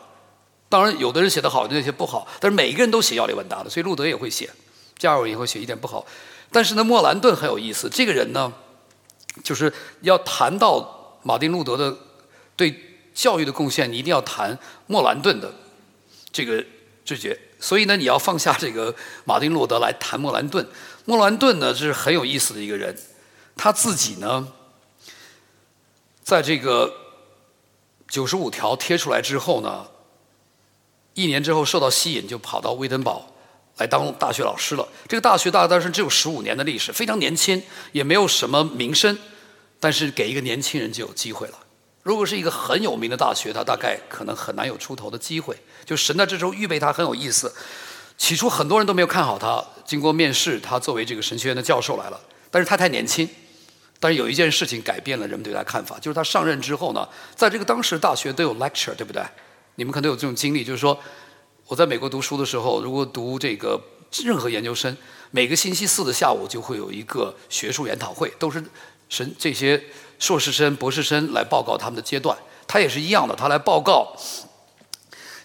[0.68, 3.70] 当然，有的人写得好，有的写不好，但是每一个人都写要理问答的。
[3.70, 4.50] 所以路德也会写，
[4.98, 6.04] 加尔文也会写一点不好。
[6.50, 8.52] 但是呢，莫兰顿很有意思，这个人呢，
[9.44, 11.96] 就是要谈到马丁路德的
[12.56, 12.74] 对
[13.14, 15.54] 教育的贡献，你一定要谈莫兰顿的
[16.32, 16.62] 这个
[17.04, 17.38] 知觉。
[17.58, 20.68] 所以呢，你要放下这个马丁路德来谈莫兰顿。
[21.06, 22.94] 莫兰顿呢，这是很有意思的一个人，
[23.56, 24.48] 他自己呢。
[26.22, 26.92] 在这个
[28.08, 29.86] 九十五条贴出来之后呢，
[31.12, 33.34] 一年之后受到吸引，就跑到威登堡
[33.76, 34.88] 来当大学老师了。
[35.06, 39.18] 这个大学大概当时只有十五年的历史，非常年轻，也没有什么名声。
[39.78, 41.58] 但是给一个年轻人就有机会了。
[42.04, 45.56] 如果是一个很有名的大学，他大概可能很难有出头的机会。
[45.84, 47.52] 就神在这时候预备他很有意思。
[48.16, 52.20] 起初很多人都没有看好他，经过面试，他作为这个神学院的教授来了。
[52.50, 53.28] 但是他太年轻。
[53.98, 59.22] 但是有一件事情改变了人们对他看法，就是他上任之后呢，在这个当时大学都有 lecture，对不对？
[59.76, 60.98] 你们可能有这种经历，就是说
[61.66, 63.80] 我在美国读书的时候，如果读这个
[64.22, 64.94] 任何研究生，
[65.30, 68.62] 每个星期四的下午就会有一个学术研讨会，都是
[69.08, 69.82] 神这些
[70.18, 72.36] 硕士生、博士生来报告他们的阶段。
[72.66, 74.16] 他也是一样的，他来报告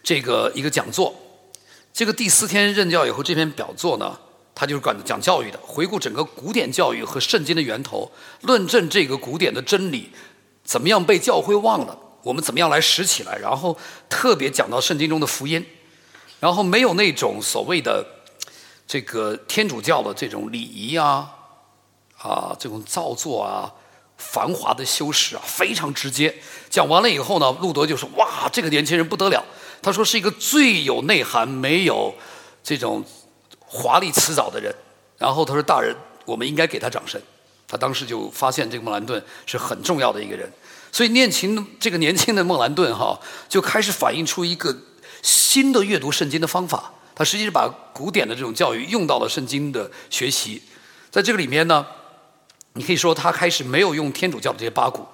[0.01, 1.13] 这个一个讲座。
[1.91, 4.17] 这个第四天任教以后，这篇表作呢，
[4.55, 8.09] 他就是管讲教育的，回顾整个古典教育和圣经的源头，
[8.41, 10.09] 论证这个古典的真理
[10.63, 13.77] 怎么样被教会忘了，我们怎么样来拾起来，然后
[14.07, 15.65] 特别讲到圣经中的福音，
[16.39, 18.05] 然后没有那种所谓的
[18.87, 21.29] 这个天主教的这种礼仪啊，
[22.17, 23.73] 啊这种造作啊。
[24.19, 26.35] 繁华的修饰啊，非常直接。
[26.69, 29.43] 讲完了以后呢，路德就说：“哇，这个年轻人不得了。”
[29.81, 32.13] 他说是一个最有内涵、没有
[32.61, 33.03] 这种
[33.59, 34.75] 华丽辞藻的人。
[35.17, 37.19] 然后他说：“大人，我们应该给他掌声。”
[37.65, 40.51] 他当时就发现这个莫兰顿是很重要的一个人。
[40.91, 44.75] 所以念琴这个年轻的莫兰顿哈，就开始反映出一个
[45.21, 46.93] 新的阅读圣经的方法。
[47.15, 50.61] 他实际是把古典的这种教育用到了圣经的学习。
[51.09, 51.85] 在这个里面呢。
[52.79, 55.05] 你可以说他开始没有用天主教的这些八股，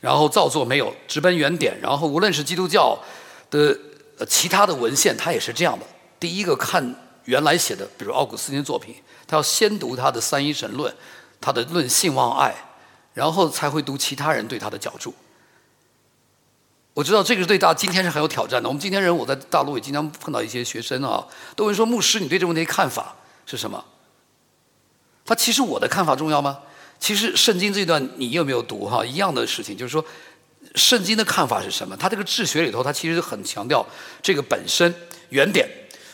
[0.00, 2.96] 然后造作没有直奔原点，然后无论是基督教
[3.50, 3.76] 的
[4.28, 5.84] 其他的文献，他也是这样的。
[6.20, 8.94] 第一个看原来写的，比如奥古斯丁作品，
[9.26, 10.94] 他要先读他的三一神论，
[11.40, 12.54] 他的论性望爱，
[13.12, 15.12] 然后才会读其他人对他的角注。
[16.94, 18.68] 我知道这个对大今天是很有挑战的。
[18.68, 23.84] 我们今天人我在大陆也经常碰到一些学生啊，都会说牧师，你对这个问题看法是什么？
[25.24, 26.60] 他其实我的看法重要吗？
[27.00, 29.04] 其实圣经这段你有没有读哈？
[29.04, 30.04] 一样的事情，就是说，
[30.74, 31.96] 圣经的看法是什么？
[31.96, 33.86] 他这个治学里头，他其实很强调
[34.20, 34.92] 这个本身
[35.28, 35.68] 原点。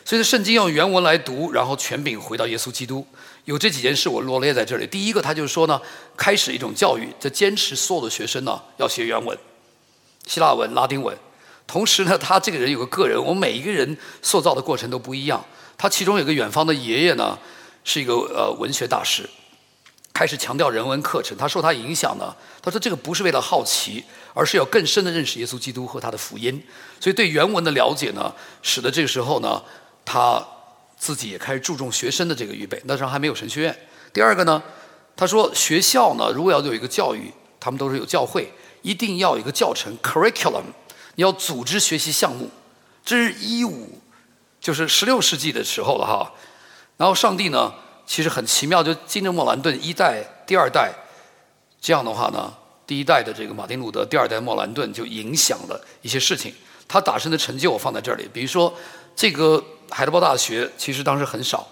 [0.05, 3.07] 所以圣经要用原文来读，然后权柄回到耶稣基督。
[3.47, 4.87] 有这几件事我罗列在这里。
[4.87, 5.81] 第一个，他就是说呢，
[6.17, 9.37] 开始一种教育，在坚持所有的学生呢要学原文，
[10.27, 11.17] 希腊文、拉丁文。
[11.67, 15.43] 同时呢，他这个人有个个人，我们每一个人塑造的过程都不一样。
[15.79, 17.39] 他其中有个远方的爷爷呢。
[17.87, 19.29] 是一个呃文学大师，
[20.15, 21.37] 开始强调人文课程。
[21.37, 26.65] 他受他影响呢，他说这个不是为了好奇，而是要更深的认识耶稣基督和他的福音。
[27.01, 29.63] 所以对原文的了解呢，使得这个时候呢，
[30.05, 30.43] 他
[30.97, 32.81] 自己也开始注重学生的这个预备。
[32.85, 33.77] 那时候还没有神学院。
[34.13, 34.63] 第二个呢，
[35.17, 40.63] 他说学校呢，如果要有一个教育，他们都是有教会，一定要有一个教程 （curriculum），
[41.17, 42.49] 你要组织学习项目。
[43.05, 44.01] 这是一五，
[44.61, 46.33] 就是十六世纪的时候了哈。
[46.97, 47.75] 然后上帝呢，
[48.07, 50.93] 其实很奇妙，就金正莫兰顿一代、第二代，
[51.81, 52.53] 这样的话呢，
[52.87, 56.55] 第一代的这个马丁路德，第二代莫兰顿就影响了一些事情。
[56.87, 58.73] 他打生的成就我放在这里，比如说
[59.17, 61.67] 这个海德堡大学其实当时很少，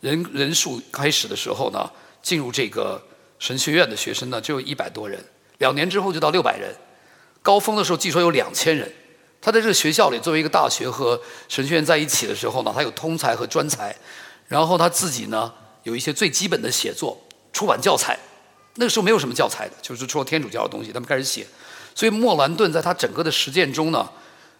[0.00, 1.88] 人人数开始的时候呢，
[2.20, 3.00] 进入这个
[3.38, 5.24] 神学院的学生呢只有一百多人，
[5.58, 6.74] 两年之后就到六百人，
[7.40, 8.92] 高峰的时候据说有两千人。
[9.40, 13.94] 他在这个学校里作为一个大学和神学院在一起的时候呢，他有通才和专才。
[14.48, 15.52] 然后他自己呢，
[15.88, 17.18] 有一些最基本的写作、
[17.52, 18.16] 出版教材。
[18.74, 21.46] 那个时候没有什么教材的，就是除了天主教的东西，他们开始写。
[21.94, 24.08] 所以莫兰顿在他整个的实践中呢，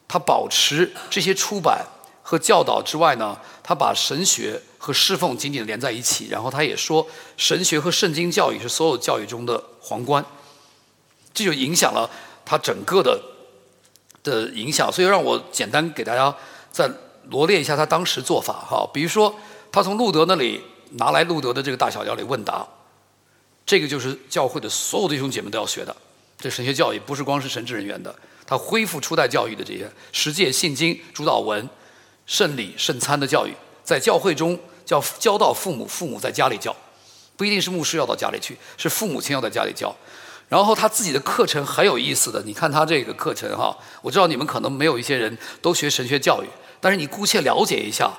[0.09, 1.85] 他保持这些出版
[2.23, 6.29] 和教导之外呢，他把神学和侍奉紧紧连在一起。
[6.31, 10.25] 然后他也说，神学和圣经教育是所有教育中的皇冠。
[11.35, 12.11] 这就影响了
[12.45, 13.21] 他整个的
[14.25, 14.91] 的影响。
[14.91, 16.35] 所以让我简单给大家
[16.73, 16.91] 再
[17.29, 19.35] 罗列一下他当时做法哈，比如说。
[19.71, 22.67] 他从路德那里拿来路德的这个大小教里问答，
[23.67, 25.95] 这个就是教会的所有的弟兄姐妹都要学的。
[26.39, 28.15] 这神学教育不是光是神职人员的，
[28.47, 31.69] 他恢复初代教育的这些实践、信经、主导文、
[32.27, 36.75] 圣礼、圣餐的教育，在教会中教教到父母，父母在家里教，
[37.37, 39.95] 不一定是牧师要到家里去，是父母亲要在家里教。
[40.49, 46.47] 然后他自己的课程很有意思的，你看他这个课程哈，我知道你们可能没有一些人都学神学教育，
[46.81, 48.11] 但是你姑且了解一下。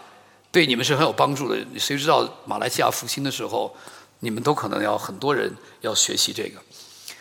[0.52, 1.58] 对你们是很有帮助的。
[1.78, 3.76] 谁知道马来西亚复兴的时候，
[4.20, 6.60] 你们都可能要很多人要学习这个。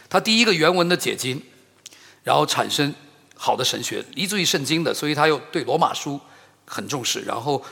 [0.09, 1.43] 他第一个原文的解经，
[2.25, 2.95] 然后产生
[3.37, 6.19] 好的神学，立足于圣经的，所以他又对罗马书
[6.65, 7.21] 很重视。
[7.21, 7.63] 然后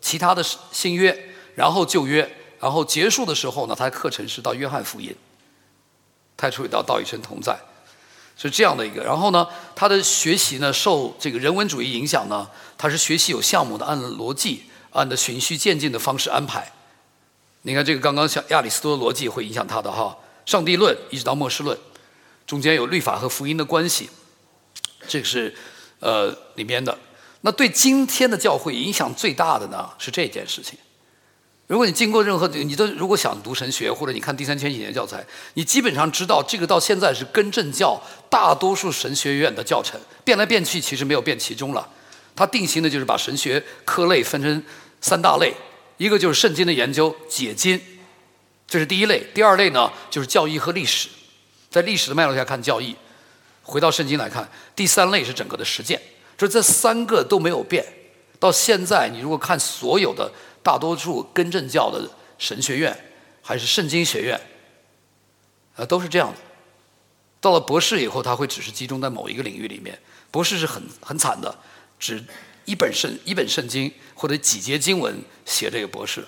[0.00, 5.14] 其他的新约，然后旧约，然后结束的时候呢，他的课程是到约翰福音，
[6.36, 7.54] 太初与道，道与神同在，
[8.38, 9.04] 是这样的一个。
[9.04, 14.64] 然后呢，他的学习呢，受这个人文主义影响呢，他是学习有项目的，按逻辑。
[14.94, 16.72] 按的循序渐进的方式安排，
[17.62, 21.76] 你看这个刚刚像亚里士多德逻辑会影响他的哈，上帝论一直到末世论，
[22.46, 24.08] 中间有律法和福音的关系，
[25.06, 25.54] 这个是
[26.00, 26.96] 呃里面的。
[27.42, 30.78] 那对今天的教会影响最大的呢是这件事情。
[31.66, 41.88] 如果你经过任何，你都如果想读神学，或者你看第三千几年教材，你基本上知道这个到现在是根正教大多数神学院的教程，变来变去其实没有变其中了。
[42.36, 44.62] 它定型的就是把神学科类分成
[45.04, 45.52] 三大类，
[45.98, 47.78] 一个就是圣经的研究解经，
[48.66, 51.10] 这是第一类；第二类呢就是教义和历史，
[51.68, 52.96] 在历史的脉络下看教义，
[53.62, 54.42] 回到圣经来看；
[54.74, 56.00] 第三类是整个的实践，
[56.38, 57.84] 就这三个都没有变。
[58.40, 60.32] 到现在，你如果看所有的。
[60.64, 62.98] 大多数根正教的神学院
[63.42, 64.40] 还是圣经学院，
[65.76, 66.38] 呃，都是这样的。
[67.38, 69.98] 到了博士以后，他会只是集中在某一个领域里面。
[70.30, 71.54] 博士是很很惨的，
[72.00, 72.24] 只
[72.64, 73.92] 一本圣一本圣经
[74.24, 76.24] 或者几节经文写这个博士。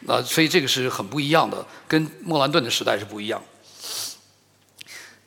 [0.00, 3.42] 那所以这个是很不一样的，跟莫兰顿的时代是不一样。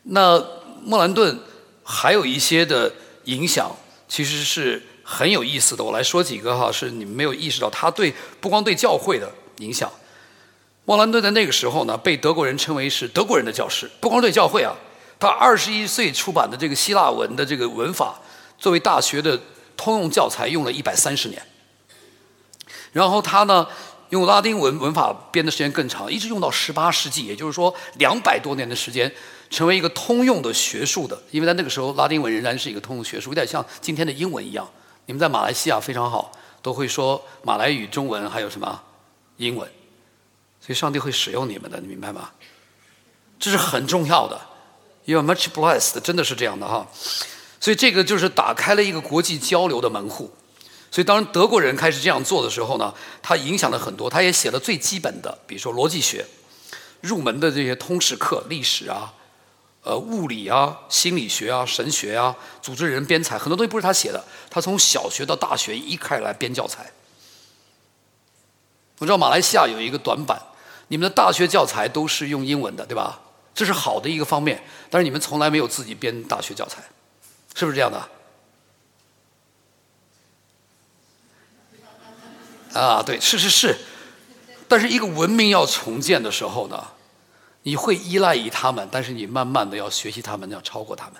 [0.02, 0.44] 那
[0.82, 1.38] 莫兰顿
[1.84, 2.92] 还有一些的
[3.26, 3.70] 影响，
[4.08, 4.82] 其实是。
[5.08, 9.88] 很有意思的，我来说几个哈，是你们没有意识到他对不光对教会的影响。
[10.84, 14.74] 莫兰顿在那个时候呢，被德国人称为是德国人的教师，不光对教会啊，
[15.20, 18.20] 他二十一岁出版的这个希腊文的这个文法，
[18.58, 19.40] 作为大学的
[19.76, 21.42] 通用教材，用了一百三十年。
[22.92, 23.68] 然后他呢，
[24.10, 29.12] 用拉丁文文法编的时间更长，一直用到十八世纪，也就是说两百多年的时间。
[29.48, 34.68] 成为一个通用的学术的，因为在那个时候拉丁文仍然是一个通用学术，有点像今天的英文一样。
[35.06, 38.82] 你们在马来西亚非常好，都会说马来语、中文还有什么
[39.36, 39.70] 英文，
[40.60, 42.32] 所以上帝会使用你们的，你明白吗？
[43.38, 44.40] 这是很重要的
[45.04, 46.84] ，You are much blessed，真的是这样的哈。
[47.60, 50.34] 所以这个就是打开了一个国际交流的门户。
[50.90, 56.24] 所以当德国人开始这样做的时候呢，他影响了很多，他也写了最基本的，比如说逻辑学
[57.00, 59.12] 入门的这些通识课、历史啊。
[59.82, 64.24] 呃，物理啊，心理学啊，神学啊，组织人编采，很多东西不是他写的。
[64.50, 66.90] 他从小学到大学一开始来编教材。
[68.98, 70.42] 我知道马来西亚有一个短板，
[70.88, 73.20] 你们的大学教材都是用英文的，对吧？
[73.54, 76.82] 这是好的一个方面，但是你们从来没有自己编大学教材，
[77.56, 78.08] 是不是这样的？
[82.78, 83.78] 啊，对，是是是。
[84.68, 86.88] 但是一个文明要重建的时候呢？
[87.62, 91.14] 你会依赖于他们，但是你慢慢的要学习他们，要超过他们，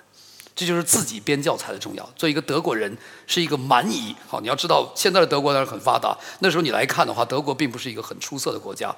[0.54, 2.08] 这就是自己编教材的重要。
[2.14, 2.96] 做一个德国人
[3.26, 8.94] 是一个蛮夷，好，你要知道现在的德国当然很发达，那时候你来看的话，德国并不是一个很出色的国家，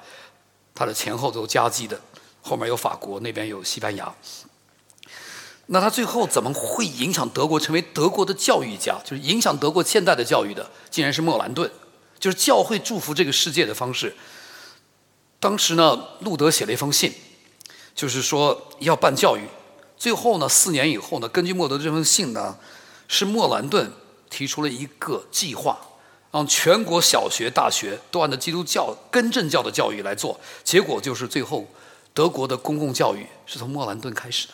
[0.75, 1.99] 它的前后都夹击的，
[2.41, 4.13] 后面有法国，那边有西班牙。
[5.71, 8.99] 那他最后怎么会影响德国成为德国的教育家？
[9.03, 11.69] 就是影响德国现代的教育的，竟然是莫兰顿，
[12.19, 14.15] 就是教会祝福这个世界的方式。
[15.39, 17.13] 当时呢，路德写了一封信。
[17.95, 19.41] 就是说要办教育，
[19.97, 22.57] 最后呢，四年以后呢，根据莫德这封信呢，
[23.09, 23.91] 是莫兰顿
[24.29, 25.77] 提出了一个计划，
[26.31, 30.39] 让全国小学、大学都按照基督教根正教的教育来做。
[30.63, 31.67] 结果就是最后
[32.13, 34.53] 德国的公共教育是从莫兰顿开始的。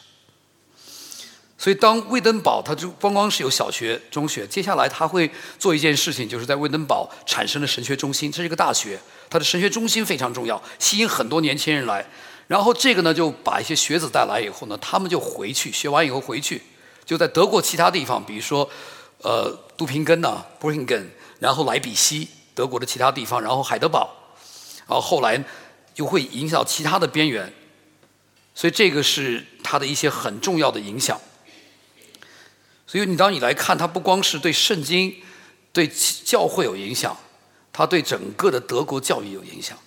[1.65, 8.99] 所以当魏登堡，他就光光是有小学、中学，接下来他会做一件事情，就是在魏登堡产生了神学中心，这是一个大学，
[9.32, 12.06] 它的神学中心非常重要，吸引很多年轻人来。
[12.45, 16.62] 然后这个呢，就把一些学子带来以后呢，他们就回去学完以后回去，
[17.04, 18.69] 就在德国其他地方，比如说，
[19.23, 24.13] 呃，杜平根呐 b r i n g e n 然后莱比锡，德国的其他地方，然后海德堡，
[24.88, 25.43] 然后后来
[25.95, 27.51] 就会影响到其他的边缘，
[28.54, 31.19] 所以这个是他的一些很重要的影响。
[32.88, 35.15] 所以你当你来看，它不光是对圣经、
[35.74, 35.88] 对
[36.24, 37.17] 教会有影响，
[37.74, 39.78] 它对整个的德国教育有影响。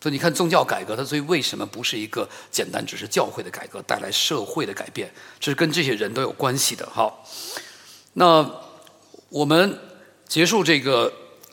[0.00, 5.12] 所以你看宗教改革，它所以为什么不是一个简单只是教会的改革带来社会的改变？
[5.38, 6.88] 这是跟这些人都有关系的。
[6.90, 7.24] 好，
[8.14, 8.50] 那
[9.28, 9.78] 我们
[10.26, 11.12] 结束这个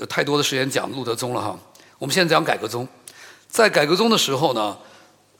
[0.09, 1.59] 太多的时间讲路德宗了哈。
[1.99, 2.87] 我们现在讲改革宗，
[3.47, 4.79] 在改革宗的时候呢，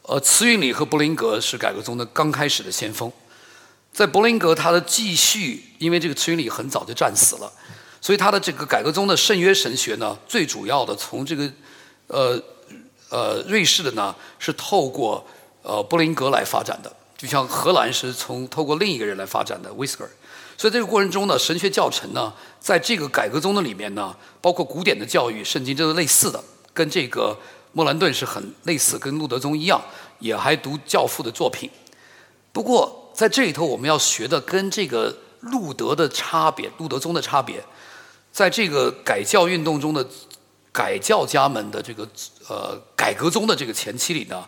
[0.04, 3.12] 呃，慈运里和柏林格是改革宗的刚开始的先锋。
[3.92, 7.52] 在柏林格，他的继续，因为这个慈运里很早就战死了，
[8.02, 11.52] 所以他的这个改革宗的圣约神学呢，最主要的从这个
[12.08, 12.42] 呃。
[13.12, 15.26] 呃，瑞士的呢是透过
[15.64, 20.06] 呃柏林格来发展的，就像荷兰是从透过另一个人来发展的 Whisker，。
[20.56, 26.40] 所以这个过程中呢，神学教程呢，在这个改革宗的里面呢，包括古典的教育、圣经这是类似的，
[26.72, 27.36] 跟这个
[27.72, 29.84] 莫兰顿是很类似，跟路德宗一样，
[30.20, 31.68] 也还读教父的作品。
[32.54, 37.62] 不过在这里头，我们要学的跟这个路德的差别，路德宗的差别，
[38.32, 40.08] 在这个改教运动中的
[40.72, 42.08] 改教家们的这个
[42.48, 44.48] 呃改革宗的这个前期里呢，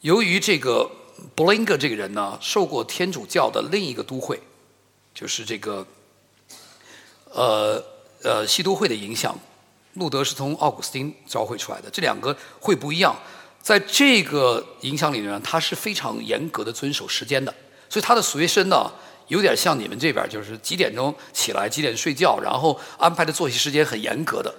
[0.00, 0.90] 由于这个
[1.34, 4.40] 布林格这个人呢，受过天主教的另一个都会，
[5.12, 5.86] 就是这个
[7.30, 7.84] 呃
[8.22, 9.38] 呃西都会的影响，
[9.92, 13.14] 路德是从奥古斯丁召会出来的，这两个会不一样。
[13.60, 17.54] 在这个影响里呢，他是非常严格的遵守时间的，
[17.90, 18.90] 所以他的随身呢。
[19.30, 24.52] 有点像你们这边，就是几点钟起来，几点睡觉，然后安排的作息时间很严格的，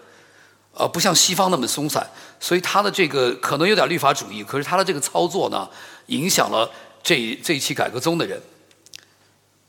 [0.74, 2.10] 呃，不像西方那么松散。
[2.40, 5.70] 所以他的这个可能有点律法主义，可是他的这个操作呢，
[6.06, 6.72] 影响了
[7.04, 8.42] 这这一期改革宗的人。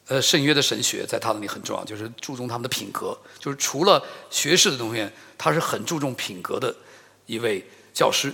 [0.06, 4.00] 呃，圣约的神学在他那里很重要，就是注重他们的品格，就是除了
[4.30, 5.04] 学识的东西，
[5.36, 6.72] 他是很注重品格的
[7.26, 8.32] 一位教师。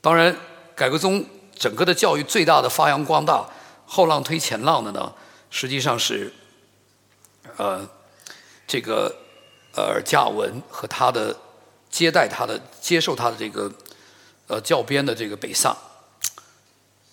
[0.00, 0.36] 当然，
[0.74, 1.24] 改革宗
[1.56, 3.48] 整个的教育最大的发扬光大，
[3.90, 5.12] 后浪推前浪的呢。
[5.50, 6.32] 实际上是，
[7.56, 7.84] 呃，
[8.64, 9.12] 这个
[9.74, 11.36] 呃加文和他的
[11.90, 13.68] 接待他的接受他的这个
[14.46, 15.76] 呃教鞭的这个北萨，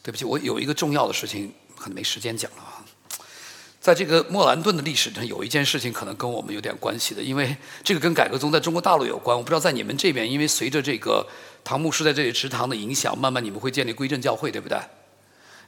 [0.03, 2.85] 对不起，我有一个重要的事情可能没时间讲了啊。
[3.81, 9.35] 在这个莫兰顿的历史上，有一件事情可能跟我们有点关系的，因为这个跟改革宗在中国大陆有关。
[9.35, 11.25] 我不知道在你们这边，因为随着这个
[11.63, 14.77] 唐牧师在这里执堂的影响，慢慢你们会建立归正教会，对不对？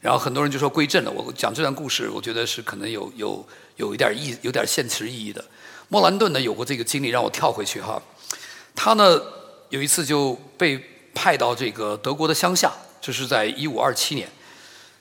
[0.01, 1.11] 然后很多人就说归正了。
[1.11, 3.45] 我讲这段故事，我觉得是可能有有
[3.75, 5.43] 有一点意，有点现实意义的。
[5.89, 8.01] 莫兰顿呢有过这个经历，让我跳回去哈。
[8.75, 9.19] 他呢
[9.69, 10.81] 有一次就被
[11.13, 12.71] 派到这个德国的乡下，
[13.01, 14.29] 这是在一五二七年。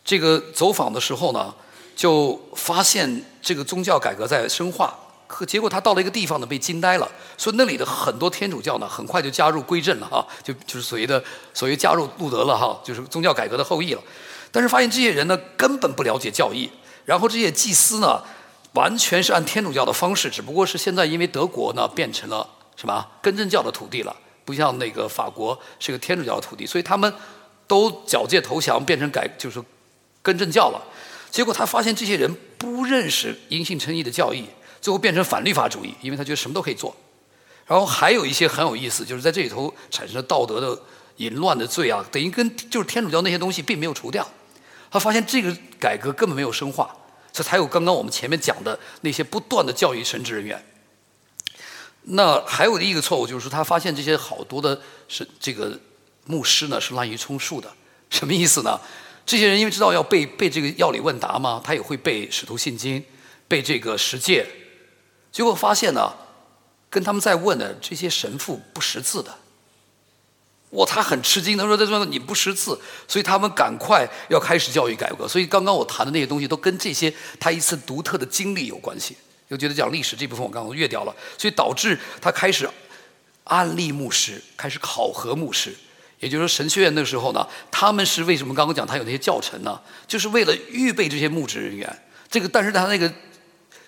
[0.05, 1.55] 这个走访的时候呢，
[1.95, 4.99] 就发现这个宗教改革在深化。
[5.27, 11.23] 可结果他到了一个地方呢，被惊呆了，说那里的很多天主教呢，很快就加入归正了哈，就就是所谓的
[11.53, 14.03] 所谓加入路德了哈，就是宗教改革的后裔了。
[14.51, 16.71] 但是发现这些人呢根本不了解教义，
[17.05, 18.23] 然后这些祭司呢
[18.75, 27.13] 完全是按天主教的方式，只不过是现在因为德国呢变成了什么根正教的土地了，不像那个法国是个天主教的土地，所以他们
[27.67, 29.63] 都缴械投降，变成改就是
[30.23, 30.81] 根正教了。
[31.31, 34.45] 结果他发现这些人不认识因信称义的教义，
[34.81, 36.97] 最后变成反律法主义，因为他觉得什么都可以做。
[37.67, 40.81] 然后还有一些很有意思，就是在这里头产生了道德的
[41.17, 44.27] 淫乱的罪啊，等于跟就是天主教那些东西并没有除掉。
[44.91, 46.95] 他发现这个改革根本没有深化，
[47.33, 50.65] 这才有刚刚我们前面讲的那些不断的教育神职人员。
[52.11, 55.79] 那还有的一个错误就是，他发现这些好多的是这个
[56.25, 57.71] 牧师呢是滥竽充数的，
[58.09, 58.81] 什么意思呢？
[59.27, 63.05] 这些人因为知道要背背这个药理问答嘛，他也会背使徒信经，
[63.47, 64.47] 背这个十诫，
[65.31, 66.15] 结果发现呢，
[66.89, 69.39] 跟他们在问的这些神父不识字的。
[70.71, 75.27] 哇，他很吃惊，他说：“他说你不识字，所以他们赶快要开始教育改革。
[75.27, 79.17] 所以刚刚我谈的那些东西，都跟这些他一次独特的经历有关系。
[79.49, 82.69] 又觉得讲历史这部分我刚刚略掉了，所以导致他开始
[83.45, 85.75] 安利牧师，开始考核牧师。
[86.21, 89.81] 也就是说，神学院那时候呢，他们是为什么刚刚讲他有那些教程呢？
[90.07, 92.03] 就是为了预备这些牧职人员。
[92.29, 93.11] 这个，但是他那个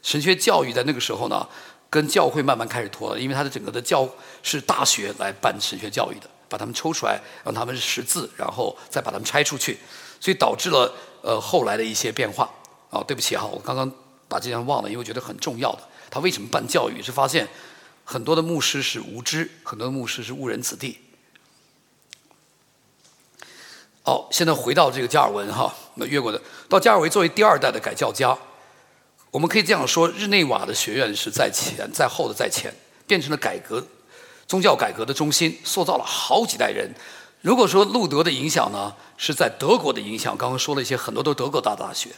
[0.03, 1.47] 神学教育在那个时候呢，
[1.91, 4.09] 跟教会慢慢开始脱了，因为他的整个的教
[4.43, 9.79] 是大学来办神学教育的。”把他们抽出来，让他们识字，然后再把他们拆出去，
[10.21, 10.93] 所以导致了
[11.23, 12.51] 呃后来的一些变化。
[12.91, 13.89] 啊，对不起哈，我刚刚
[14.27, 15.83] 把这样忘了，因为我觉得很重要的。
[16.11, 17.01] 他为什么办教育？
[17.01, 17.47] 是发现
[18.05, 20.99] 很多的牧师是无知，很多的牧师是误人子弟。
[24.03, 28.37] 好，现在回到这个加尔文哈，那越过的到加尔文作为第二代的改教家，
[29.31, 32.75] 我们可以这样说：日内瓦的学院是在前，在后的在前，
[33.07, 33.87] 变成了改革。
[34.51, 36.93] 宗教改革的中心，塑造了好几代人。
[37.41, 42.11] 如果说路德的影响呢，是在德国的影响，刚刚说了一些，很多都德国大大学，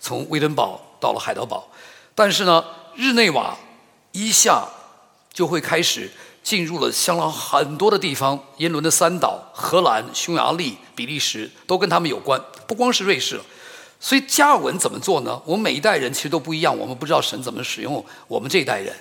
[0.00, 1.68] 从威登堡到了海德堡。
[2.16, 2.64] 但是呢，
[2.96, 3.56] 日内瓦
[4.10, 4.66] 一下
[5.32, 6.10] 就会开始
[6.42, 13.44] 进入了相当很多的地方，英伦的三岛、荷兰、匈牙利、比利时都跟他们有关，不光是瑞士了。
[14.00, 15.40] 所以加尔文怎么做呢？
[15.44, 18.92] 我们每一代人其实都不一样，我们不知道神怎么使用我们这一代人。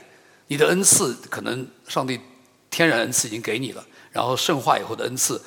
[0.47, 2.19] 你的恩赐可能上帝
[2.69, 5.41] 天然恩赐已经给你了，然后圣化以后的恩赐，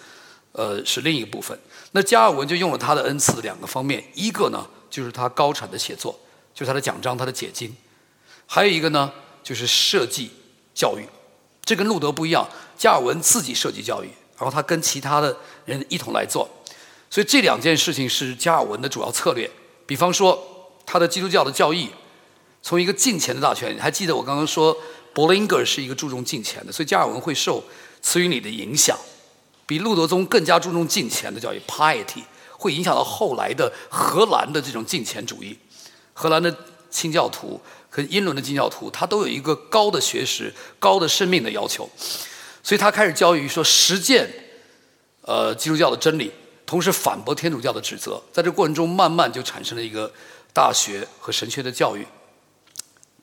[0.52, 1.56] 呃，是另一部分。
[1.92, 6.18] 那加尔文就用了他的恩赐两个方面，一个呢就是他高产的写作，
[6.54, 7.70] 就是他的奖章、他的解经；
[8.46, 10.30] 还有一个呢就是设计
[10.74, 11.06] 教育。
[11.64, 15.36] 这跟路德不一样，加尔文自己设计教育，然后他跟其他的
[15.66, 16.48] 人一同来做。
[17.10, 19.50] 所以这两件事情是加尔文的主要策略。
[19.86, 21.90] 比方说他的基督教的教义。
[22.62, 24.76] 从一个敬虔的大学，还记得我刚刚说，
[25.14, 27.62] 柏林格是一个注重敬虔的，所以加尔文会受
[28.02, 28.98] 慈云里的影响，
[29.66, 35.56] 比路德宗更加注重敬虔的教育 （piety），会影响到后来的荷兰的这种敬虔主义。
[36.12, 36.54] 荷兰的
[36.90, 41.88] 清教徒和英伦的清教徒，他都有一个高的学识、高的生命的要求。
[42.62, 44.28] 所以他开始教育说实践，
[45.22, 46.32] 呃，基督教的真理，
[46.64, 48.20] 同时反驳天主教的指责。
[48.32, 50.12] 在这过程中，慢慢就产生了一个
[50.52, 52.06] 大学和神学的教育，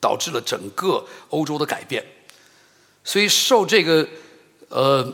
[0.04, 2.06] 导致了整个欧洲的改变。
[3.06, 4.06] 所以受这个，
[4.68, 5.14] 呃，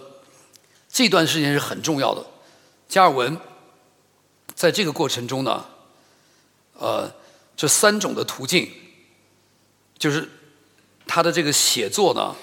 [0.89, 2.25] 这段时间是很重要的。
[2.87, 3.37] 加尔文
[4.55, 5.65] 在这个过程中呢，
[6.73, 7.11] 呃，
[7.55, 8.67] 这三种的途径，
[9.97, 10.27] 就是
[11.05, 12.35] 他的这个写作呢，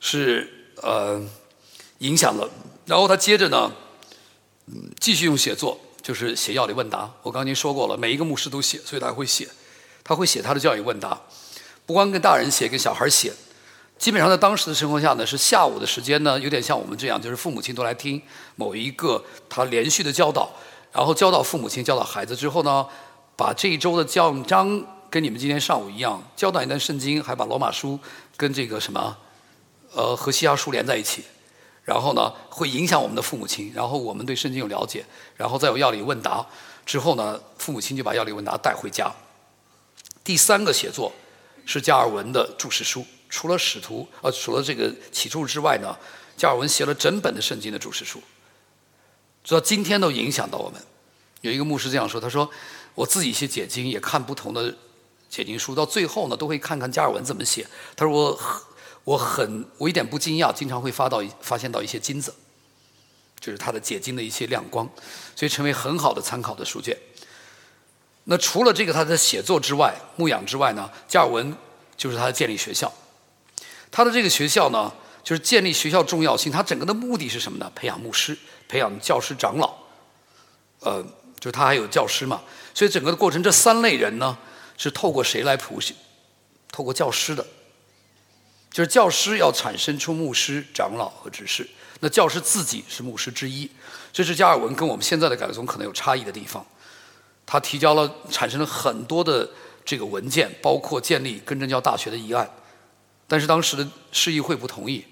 [0.00, 1.22] 是呃
[1.98, 2.50] 影响了。
[2.84, 3.72] 然后他接着呢，
[5.00, 7.12] 继续用写作，就是写药理问答。
[7.22, 9.48] 我刚才说过了，每一个牧师都写，所以他会写，
[10.04, 11.20] 他会写他的教育问答，
[11.86, 13.32] 不光跟大人写，跟小孩写。
[13.96, 18.20] 基本上在当时的情况下呢，是下午的时间呢，有点像我们这样，就是父母亲都来听
[18.56, 20.50] 某一个他连续的教导，
[20.92, 22.86] 然后教导父母亲、教导孩子之后呢，
[23.36, 27.98] 把这一周的教章跟你们今天上午一样，教导一段圣经，还把罗马书
[28.36, 29.16] 跟这个什么，
[29.94, 31.24] 呃，和西亚书连在一起，
[31.82, 35.06] 然后呢，会影响我们的父母亲，然后我们对圣经有了解，
[35.36, 36.44] 然后再有药理问答
[36.84, 39.10] 之后呢，父母亲就把药理问答带回家。
[40.22, 41.10] 第三个写作
[41.66, 43.04] 是加尔文的注释书。
[43.28, 45.94] 除了使徒，呃，除了这个起初之外呢，
[46.36, 48.22] 加尔文写了整本的圣经的注释书，
[49.42, 50.80] 直到今天都影响到我们。
[51.40, 52.48] 有一个牧师这样说，他说
[52.94, 54.74] ：“我自己写解经，也看不同的
[55.28, 58.62] 解经书，到最后呢，都会看看加尔文怎么写。”他说：“我很，
[59.04, 62.32] 我很，我一点不惊讶，经常会发到发现到一些金子，
[63.40, 64.88] 就是他的解经的一些亮光，
[65.34, 66.96] 所以成为很好的参考的书卷。
[68.28, 71.56] 那除了这个他的写作之外，牧养之外呢，加尔文
[71.96, 72.92] 就是他的建立学校。”
[73.90, 76.50] 他的这个学校呢，就是建立学校重要性。
[76.52, 77.70] 他整个的目的是什么呢？
[77.74, 78.36] 培养牧师，
[78.68, 79.74] 培养教师长老。
[80.80, 81.02] 呃，
[81.38, 82.42] 就是他还有教师嘛。
[82.74, 84.36] 所以整个的过程，这三类人呢，
[84.76, 85.94] 是透过谁来谱写？
[86.70, 87.46] 透过教师的。
[88.70, 91.66] 就是教师要产生出牧师、长老和执事。
[92.00, 93.70] 那教师自己是牧师之一。
[94.12, 96.66] 这是加尔文跟我们现在的改革宗可能有差异的地方。
[97.46, 99.48] 他提交了，产生了很多的
[99.84, 102.50] 这个文件，包括建立根正教大学的议案。
[103.28, 105.04] 但是当时的市议会不同意，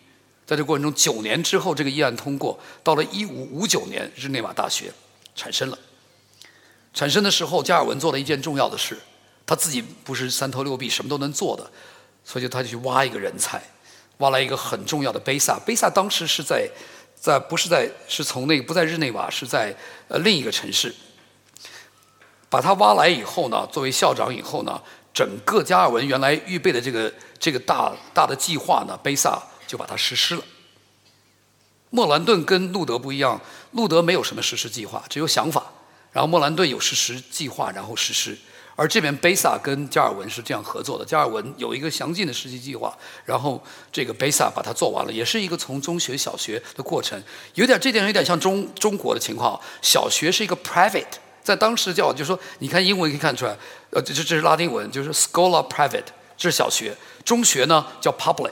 [0.44, 4.92] 在这过程中，九年之后这个议案通过，到了一五五九年，日内瓦大学
[5.34, 5.78] 产生了。
[6.92, 8.98] 产生的时候，加尔文做了一件重要的事，
[9.46, 11.70] 他自己不是三头六臂，什么都能做的，
[12.24, 13.62] 所以他就去挖一个人才，
[14.18, 15.58] 挖来一个很重要的贝萨。
[15.66, 16.68] 贝萨当时是在
[17.16, 19.74] 在不是在是从那个不在日内瓦，是在
[20.08, 20.94] 呃另一个城市。
[22.54, 24.80] 把他挖来以后呢，作为校长以后呢。
[25.12, 30.42] 整个加尔文原来预备的这个这个大大的计划呢，贝萨就把它实施了。
[31.90, 33.40] 莫兰顿跟路德不一样，
[33.70, 35.62] 路德没有什么实施计划，只有想法；
[36.10, 38.36] 然后莫兰顿有实施计划，然后实施。
[38.74, 42.92] 而这边贝萨跟加尔文是这样合作的，加尔文有一个详尽的实习计划，
[43.24, 47.22] 然后这个贝萨把它做完了，也是一个从中学、小学的过程，
[47.54, 51.22] 有点这点有点像中中国的情况，小学是一个 private。
[51.44, 53.54] 在当时叫，就是说，你看英文可以看出来，
[53.90, 56.06] 呃，这这这是拉丁文，就是 “scola private，
[56.38, 58.50] 这是小学，中学呢叫 public，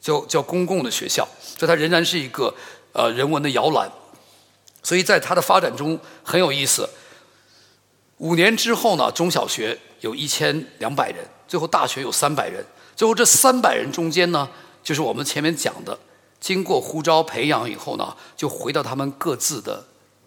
[0.00, 2.54] 叫叫公共的学校，所以它仍然是一个
[2.92, 3.90] 呃人文的摇篮，
[4.80, 6.88] 所以在它的发展中很有意思。
[8.18, 12.64] 五年之后呢，中小学有一千两百人，最后大学有三百人，
[12.94, 14.48] 最后这三百人中间呢，
[14.84, 15.98] 就是我们前面讲的，
[16.38, 19.84] 经过呼召培养以后呢，就回到他们各自的。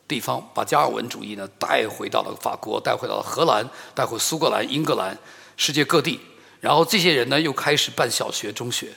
[0.10, 5.16] 地方把加尔文主义呢带回到了法国，带回到了荷兰，带回苏格兰、英格兰，
[5.56, 6.20] 世界各地。
[6.60, 8.92] 然后这些人呢又开始办小学、中学。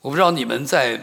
[0.00, 1.00] 我不知道你们在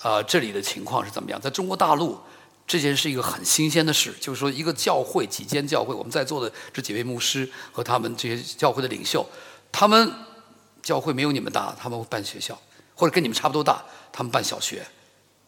[0.00, 1.38] 啊这里的情况是怎么样。
[1.38, 2.18] 在中国大陆，
[2.66, 9.24] 这件是一个很新鲜的事，就是说一个教会几间教会，我们在座的这几位牧师和他们这些教会的领袖，
[9.70, 10.10] 他们
[10.82, 12.58] 教会没有你们大，他们会办学校，
[12.94, 14.86] 或者跟你们差不多大，他们办小学，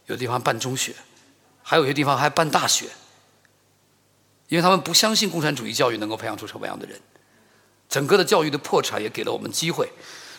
[0.07, 0.95] 有的地方办中学。
[1.71, 2.87] 还有些地方还办大学，
[4.49, 6.99] 因为他们不相信共产主义教育能够培养出什么样的人。
[7.91, 9.87] 整个的教育的破产也给了我们机会，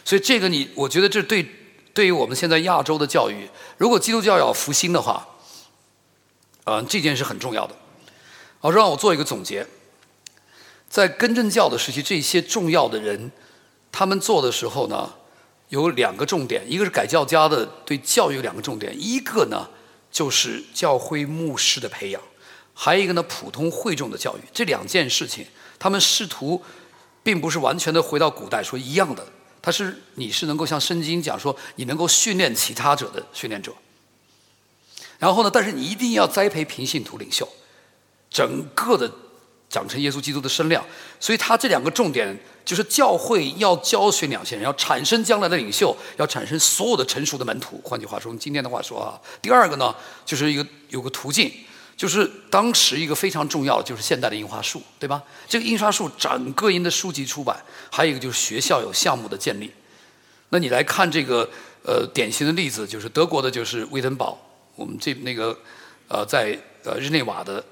[0.03, 1.47] 所以这个你，我觉得这对
[1.93, 5.27] 对于我们现在亚洲的教育，如果基督教要复兴的话，
[6.63, 7.75] 嗯，这件事很重要的。
[8.59, 9.67] 好，让我做一个总结，
[10.89, 13.31] 在根正教的时期，这些重要的人，
[13.91, 15.13] 他们做的时候呢，
[15.67, 19.69] 有两个重点，一个是改教家的对教育有两个重点，一个呢。
[20.11, 22.21] 就是教会牧师的培养，
[22.73, 24.41] 还有一个呢，普通会众的教育。
[24.53, 25.45] 这两件事情，
[25.77, 26.63] 他们试图，
[27.23, 29.25] 并不是完全的回到古代说一样的。
[29.61, 33.73] 他是你是能够像圣经讲说，你能够训练其他者的训练者。
[35.19, 37.47] 然后呢，但是你一定要栽培平信徒领袖，
[38.29, 39.11] 整个的
[39.69, 40.83] 长成耶稣基督的身量。
[41.19, 42.39] 所以他这两个重点，
[42.69, 47.81] 就是教会要教训两千人，要产生将来的领袖，要产生所有的成熟的门徒。
[47.83, 51.51] 换句话说，用今天的话说啊，第二个呢，就是一个有个途径，
[51.97, 55.23] 就是当时一个非常重要就是现代的印刷术，对吧？
[55.47, 57.59] 这个印刷术整个印的书籍出版，
[57.89, 59.71] 还有一个就是学校有项目的建立。
[60.49, 61.49] 那你来看这个
[61.83, 64.37] 呃典型的例子，就是德国的就是威登堡，
[64.75, 65.57] 我们这那个
[66.07, 67.65] 呃在呃日内瓦的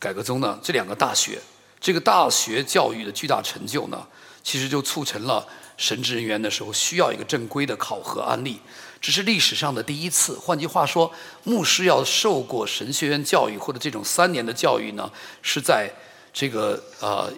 [0.00, 1.38] 改革中呢，这两个大学。
[1.82, 4.06] 这个大学教育的巨大成就呢，
[4.42, 8.60] 其实就促成了神职人员的时候需要一个正规的考核案例，
[9.00, 10.38] 这是历史上的第一次。
[10.38, 11.12] 换句话说，
[11.44, 15.10] 牧师要受过神学院教育或者这种三年的教育呢，
[15.42, 15.90] 是在
[16.32, 17.32] 这个呃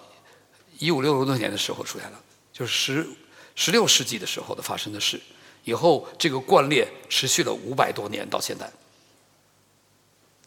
[0.78, 2.18] 一五六六年的时候出现的，
[2.52, 3.06] 就是十
[3.54, 5.20] 十六世纪的时候的发生的事。
[5.64, 8.70] 以后这个惯例持续了五百多年到现在，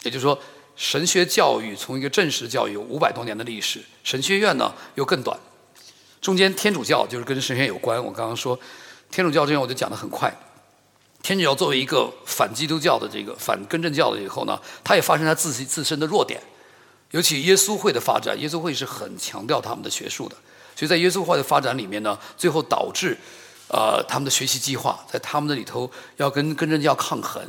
[0.03, 0.39] 也就是说。
[0.77, 5.39] 神学教育从一个正式教育有五百多年的历史，神学院呢又更短。
[6.21, 8.03] 中间天主教就是跟神学院有关。
[8.03, 8.59] 我刚刚说
[9.11, 10.33] 天主教这边我就讲的很快。
[11.21, 16.41] 天主教作为一个反基督教的这个反更正教的以后呢，它也发生它自己自身的弱点。
[17.11, 20.35] 尤其耶稣会的发展，耶稣会是很强调他们的学术的，
[20.75, 23.17] 所以在耶稣会的发展里面呢，最后导致
[23.69, 27.41] 呃他们的学习计划在他们的里头要跟更正教抗衡，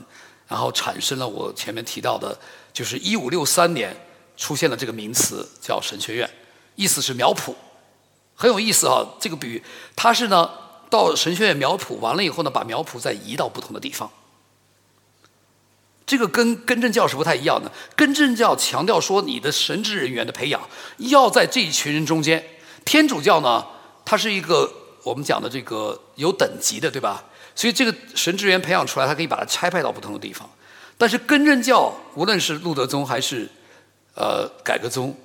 [0.47, 2.39] 然后产生了我前面提到的。
[2.73, 3.97] 就是一五六三年
[4.37, 6.31] 出现了这个名词，叫神学院，
[6.75, 7.55] 意思是苗圃，
[8.37, 9.05] 很有意思啊。
[9.19, 9.65] 这个比喻，
[9.97, 10.49] 它是呢
[10.89, 14.09] 到神学院苗圃完了以后呢，把苗圃再移到不同的地方。
[16.07, 17.73] 这个跟根正教是不太一样的。
[17.97, 20.69] 根正教强调说，你的神职人员的培养
[20.99, 22.47] 要在这一群人中间。
[22.85, 23.67] 天主教呢，
[24.05, 24.73] 它是一个
[25.03, 27.25] 我们讲的这个有等级的，对吧？
[27.57, 30.49] 所以这个神职员培养出来，它可以把它拆派到不同的地方。
[30.97, 33.51] 但是根正教，无论是路德宗还是
[34.15, 35.17] 呃改革宗，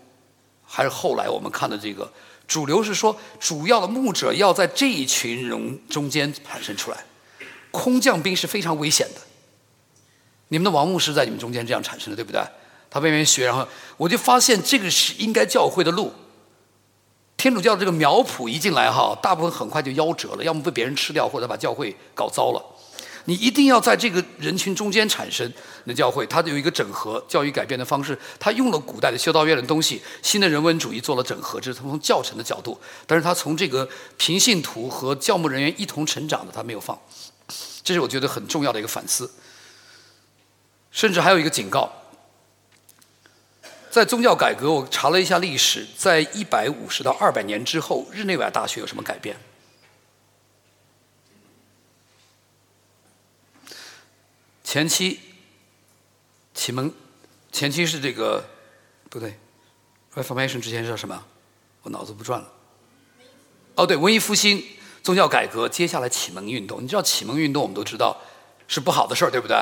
[0.65, 2.11] 还是后来我们看的这个
[2.51, 6.97] 主流是说，主要的牧者要在这一群人中间产生出来。
[7.71, 9.21] 空降兵是非常危险的。
[10.49, 12.41] 你们的王牧师在你们中间这样产生的，对不对？
[12.89, 16.11] 他被别人学，然后我就发现这个是应该教会的路。
[17.37, 22.61] 天主教这个苗圃一进来哈，大部分很快就夭折了，要么被别人吃掉，或者把教会搞糟了。
[23.25, 25.51] 你一定要在这个人群中间产生
[25.85, 28.17] 的教会，它有一个整合教育改变的方式。
[28.39, 32.79] 它用了古代的修道院的东西，新的人文主义做了整合，这是从教程的角度。
[33.05, 36.99] 但是它从这个平信徒和教牧人员一同成长的，它没有放。
[37.83, 39.31] 这是我觉得很重要的一个反思。
[40.91, 41.89] 甚至还有一个警告，
[43.89, 49.37] 在宗教改革，我查了一下历史，在一百五十到二百年之后，日内瓦大学有什么改变？
[54.71, 55.19] 前期
[56.53, 56.89] 启蒙，
[57.51, 58.41] 前期是这个
[59.09, 59.37] 不对
[60.15, 61.25] ，Reformation 之前叫什么？
[61.81, 62.53] 我脑子不转了。
[63.75, 64.65] 哦，对，文艺复兴、
[65.03, 66.81] 宗教改革，接下来启蒙运动。
[66.81, 68.21] 你知道启蒙运动，我们都知道
[68.69, 69.61] 是不好的事儿，对不对？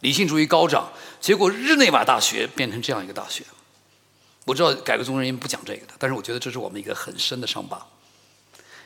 [0.00, 3.44] 理性主义高涨，结果日内瓦大学变成这样一个大学。
[4.46, 7.86] 我知道改革宗人不讲这个的，但是我觉得这是我们一个很深的伤疤，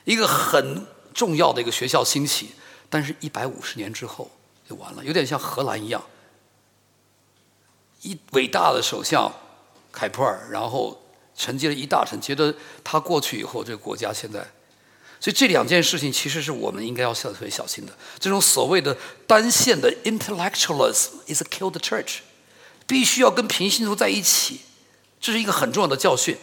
[0.02, 0.84] 一个很
[1.14, 2.50] 重要的一个学校兴起，
[2.90, 4.28] 但是一百五十年之后。
[4.68, 6.04] 就完了，有点像荷兰一样，
[8.02, 9.32] 一伟大的首相
[9.92, 11.00] 凯普尔，然后
[11.36, 14.40] 承接了一大臣，觉得他过去以后，这个国家现在，
[15.20, 17.92] 所以这两件事情其实是我们应该要特别小心的。
[18.18, 18.96] 这种所谓的
[19.26, 22.18] 单线的 intellectualism is a killed church，
[22.86, 24.60] 必须要跟平信徒在一起，
[25.20, 26.36] 这是一个很重要的教训。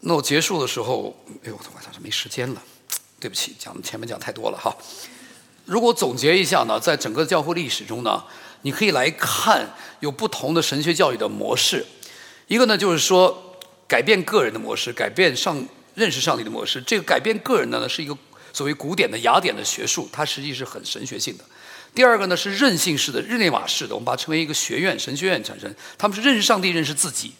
[0.00, 2.62] 那我结束的时候，哎呦，我晚上没时间了，
[3.18, 4.76] 对不起，讲前面讲太多了哈。
[5.64, 8.22] 如果总结一下呢，在整个教会历史中呢，
[8.62, 11.84] 你可以来看有不同的神学教育的模式。
[12.48, 13.56] 一个呢，就是说
[13.88, 16.80] 改变个人的模式，改变上认识上帝的模式。
[16.82, 18.16] 这个改变个人的呢，是一个
[18.52, 21.44] 所谓古典的雅典的学术，它实际是很神学性的。
[21.94, 27.32] 第二个呢，是任性式的日内瓦式的，我们把它称为一个学院神学院产生，他们是认识上帝，认识自己。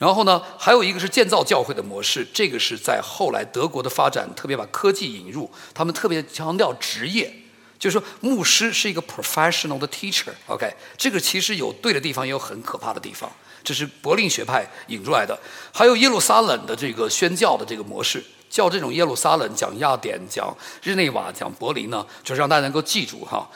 [0.00, 7.30] 然后呢，还有一个是建造教会的模式，这个是在后来德国的发展，特别把科技引入，他们特别强调职业，
[7.78, 13.30] 就是说牧师是一个 professional 的 teacher，OK，这个其实有对的地方，也有很可怕的地方，
[13.62, 15.38] 这是柏林学派引出来的。
[15.70, 23.46] 还有耶路撒冷的这个宣教的这个模式，叫这种耶路撒冷讲雅典、讲日内瓦、讲柏林呢，就是让大家能够记住哈。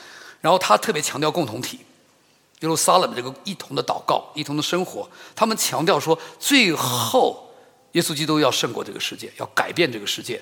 [0.42, 1.80] 然后他特别强调共同体。
[2.64, 5.06] 耶路撒冷的这个一同的祷告，一同的生活，
[5.36, 7.54] 他们强调说，最后
[7.92, 10.40] 耶稣基督要胜过这个世界，要改变这个世界。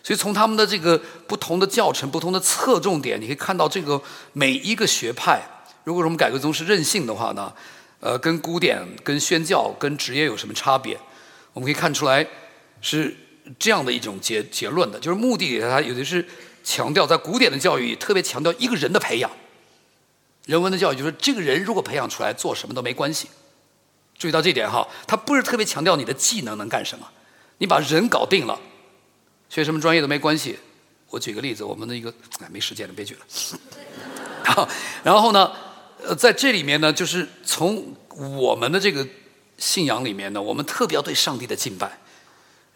[0.00, 0.96] 所以从他们的这个
[1.26, 4.00] 不同的教程、不同的侧重点，你可以看到这个
[4.32, 5.42] 每一个学派。
[5.82, 7.52] 如果说我们改革宗是任性的话呢，
[7.98, 10.96] 呃，跟古典、跟宣教、跟职业有什么差别？
[11.54, 12.24] 我们可以看出来，
[12.80, 13.16] 是
[13.58, 16.24] 这样的一种结结论的，就是目的它有的是
[16.62, 19.30] 强调在古典的教育特别强调一个人的培养，
[20.46, 23.28] 人文的教育就是这个人如果培养出来做什么都没关系。
[24.16, 27.08] 注意到这点哈，他不是特别强调你的技能能干什么，
[27.58, 28.60] 你把人搞定了，
[29.50, 30.58] 学什么专业都没关系。
[31.10, 34.68] 我举个例子，我们的一个哎没时间了，别举了。
[35.02, 35.50] 然后呢，
[36.04, 39.06] 呃，在这里面呢，就是从我们的这个
[39.58, 41.98] 信仰里面呢，我们特别要对上帝的敬拜。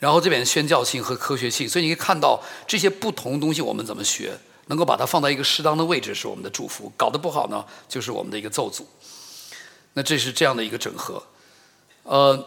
[0.01, 4.39] 然后这边宣教性和科学性，所以你可以看到这些不同东西我们怎么学，
[4.69, 6.91] 能够把它放在一个适当的位置是我们的祝福。
[6.97, 8.85] 搞得不好呢，就是我们的一个咒诅。
[9.93, 11.23] 那这是这样的一个整合。
[12.05, 12.43] 呃，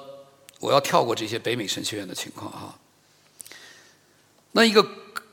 [0.59, 2.79] 我要跳过这些北美神学院的情况哈。
[4.53, 4.81] 那一个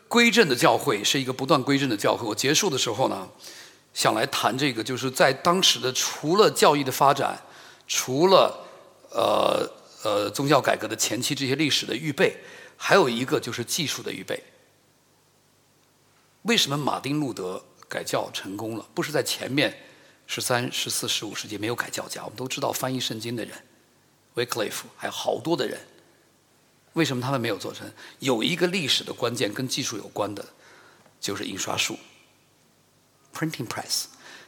[0.08, 2.26] 归正的教会是一个不断归正的教会。
[2.26, 3.28] 我结束的时候呢，
[3.94, 7.40] 想来谈这个，就是在当时的除了教育的发展，
[7.86, 8.66] 除了
[9.10, 9.78] 呃。
[10.04, 12.32] 呃，宗教改革的前期这些历史的预备，
[12.76, 14.40] 还有一个就是技术的预备。
[16.42, 18.86] 为什么马丁路德改教成功了？
[18.94, 19.76] 不是在前面
[20.26, 22.22] 十三、十四、十五世纪没有改教家？
[22.24, 23.56] 我们都知道翻译圣经的人
[24.34, 25.78] ，Wycliffe 还有好多的人，
[26.92, 27.90] 为什么他们没有做成？
[28.20, 30.44] 有一个历史的关键跟技术有关的，
[31.20, 31.98] 就是印刷术
[33.34, 34.04] （printing press）。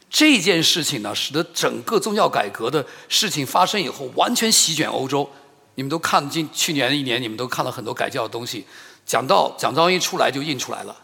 [0.09, 5.29] 这件事情呢，使得整个宗教改革的事情发生以后，完全席卷欧洲。
[5.75, 8.65] 你们都看近去年一年，你们都看了很多改教的东西。
[9.05, 10.95] 讲到讲章一出来就印出来了，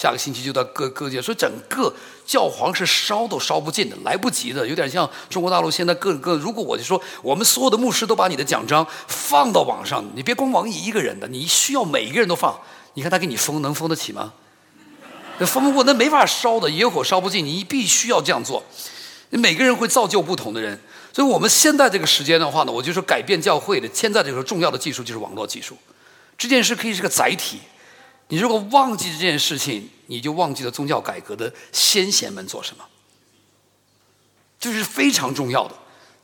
[0.00, 1.92] 下个星期就到各各界，所以整个
[2.24, 6.36] 教皇是烧都烧不尽的，来不及的，有点像中国大陆现在各个。
[6.36, 12.60] 如果我就说，我们所有的牧师都把你的奖章放到网上，你别光王毅一个人的，你需要每一个人都放。
[12.94, 14.34] 你看他给你封，能封得起吗？
[15.40, 18.62] 封不过，那没法烧的，野火烧不尽，你必须要这样做。
[19.30, 20.80] 每个人会造就不同的人。
[21.12, 25.76] 所以我们现在这个时间的话呢，我就说改变教会的现在这个重要的技术就是网络技术。
[26.36, 27.58] 这件事可以是个载体。
[28.28, 32.84] 你如果忘记这件事情，你就忘记了宗教改革的先贤们做什么，
[34.60, 35.74] 这是非常重要的。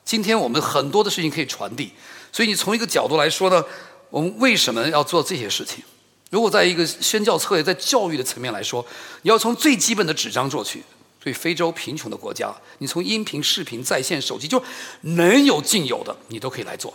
[0.05, 1.93] 今天我们很多的事情可以传递。
[2.33, 3.65] 所以你从一个角度来说呢，
[4.11, 5.83] 我们为什么要做这些事情？
[6.31, 8.85] 如果在一个宣教策略、在教育的层面来说，
[9.23, 10.83] 你要从最基本的纸张做起。
[11.21, 14.63] 对非洲贫穷的国家，你从音频、视频、在线、手机，就
[15.01, 16.93] 能有尽有的，你都可以来做。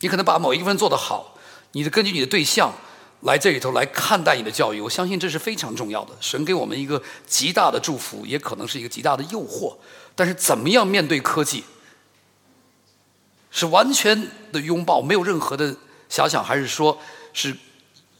[0.00, 1.34] 你可能把某一部分做得好，
[1.72, 2.74] 你的根据你的对象
[3.24, 6.14] 来这里头来看待你的教育，我相信这是非常重要的。
[6.20, 9.76] 神给我们一个极大的祝福，也可能是一个极大的诱惑。
[10.14, 11.64] 但是怎么样面对科技，
[13.50, 15.76] 是完全的拥抱，没有任何的
[16.08, 16.98] 遐想，还是说
[17.32, 17.56] 是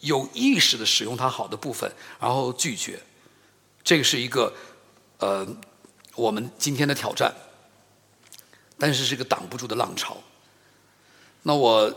[0.00, 1.90] 有意识的使用它好的部分，
[2.20, 3.00] 然后拒绝？
[3.82, 4.52] 这个是一个。
[5.18, 5.46] 呃，
[6.16, 7.32] 我们今天的挑战，
[8.76, 10.18] 但是是个挡不住的浪潮。
[11.44, 11.90] 那我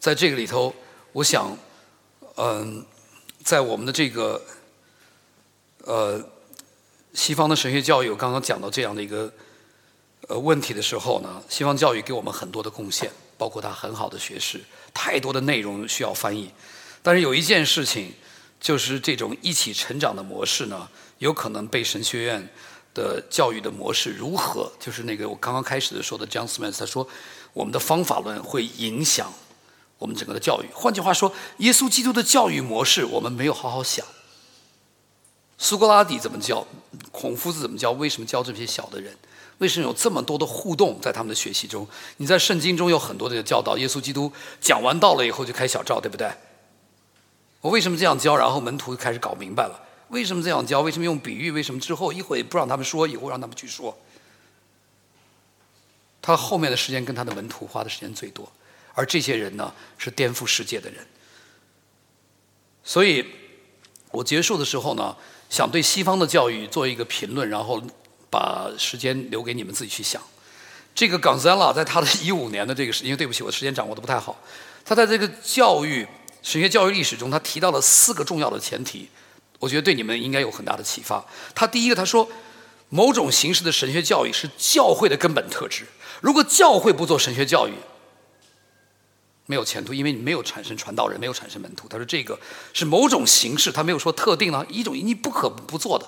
[0.00, 0.74] 在这个里头，
[1.12, 1.56] 我想，
[2.36, 2.84] 嗯，
[3.42, 4.40] 在我们的这个
[5.84, 6.22] 呃
[7.12, 9.32] 西方的神学教育，我刚刚讲到这样的一个
[10.28, 14.60] 呃问题的时候呢，西方教育给我们很多的贡献，包括它很好的学识，
[14.94, 16.50] 太多的内容需要翻译。
[17.02, 18.12] 但是有一件事情，
[18.60, 20.88] 就是这种一起成长的模式呢。
[21.18, 22.46] 有可能被神学院
[22.92, 24.70] 的教育的模式如何？
[24.78, 27.08] 就是那个我刚刚开始的说的 John Smith，他说
[27.54, 29.32] 我们的方法论会影响
[29.98, 30.66] 我们整个的教育。
[30.72, 34.04] 换句话说，耶稣基督的教育模式我们没有好好想。
[35.58, 36.66] 苏格拉底怎么教？
[37.10, 37.92] 孔夫子怎么教？
[37.92, 39.16] 为什么教这些小的人？
[39.58, 41.88] 为什么有这么多的互动在他们的学习中？
[42.18, 44.30] 你在圣经中有很多的教导，耶稣基督
[44.60, 46.30] 讲完道了以后就开小灶，对不对？
[47.62, 48.36] 我为什么这样教？
[48.36, 49.82] 然后门徒就开始搞明白了。
[50.10, 50.82] 为什么这样教？
[50.82, 51.50] 为什么用比喻？
[51.50, 53.96] 为什么之后一会不让他们说，以后让他们去说？
[56.20, 58.52] 他后面的时间跟他的门徒花的时间最多，
[58.96, 61.06] 而这些人呢，是颠覆世界的人。
[62.82, 63.24] 所以，
[64.10, 65.14] 我结束的时候呢，
[65.50, 67.82] 想对西方的教育做一个评论，然后
[68.30, 70.22] 把时间留给你们自己去想。
[70.94, 74.40] 这个冈萨拉在他的一五年的这个时，因为对不起，我时间掌握的不太好。
[74.82, 76.06] 他在这个教育
[76.42, 79.08] 神学教育历史中，他提到了四个重要的前提。
[79.58, 81.22] 我觉得对你们应该有很大的启发。
[81.54, 82.26] 他第一个他说，
[82.88, 85.86] 某种形式的神学教育是教会的根本特质。
[86.20, 87.72] 如果教会不做神学教育，
[89.46, 91.88] 没有前途，因为你没有产生传道人，没有产生门徒。
[91.88, 92.38] 他说这个
[92.72, 96.06] 是某种形式，他没有说特定了一种你不可不做的。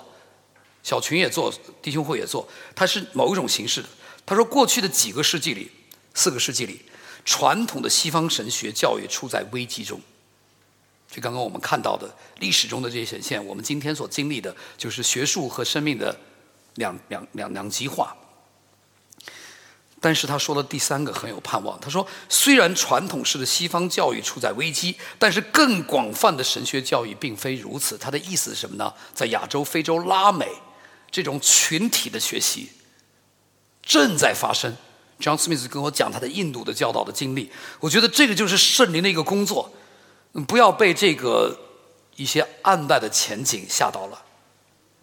[0.83, 3.89] 小群也做，弟兄会也做，它是某一种形式的。
[4.25, 5.71] 他说过去的几个世纪里，
[6.13, 6.81] 四个世纪里，
[7.25, 9.99] 传统的西方神学教育处在危机中。
[11.09, 16.17] 就刚刚我们看到的历史中的这些显现，我们今天所经历的，就是学术和生命的
[16.75, 18.15] 两两两两极化。
[20.01, 21.79] 但是他说了第三个很有盼望。
[21.79, 27.97] 他说，虽然传统式的西方教育处在危机，但是更广泛的神学教育并非如此。
[27.97, 28.93] 他的意思是什么呢？
[29.13, 30.47] 在亚洲、非洲、拉美
[31.11, 32.69] 这种群体的学习
[33.83, 34.77] 正在发生。
[35.19, 39.73] John Smith 跟我讲他的印度的教导的经历，我觉得这个就是圣灵的一个工作。
[40.47, 41.59] 不要被这个
[42.15, 44.23] 一些暗淡的前景吓到了，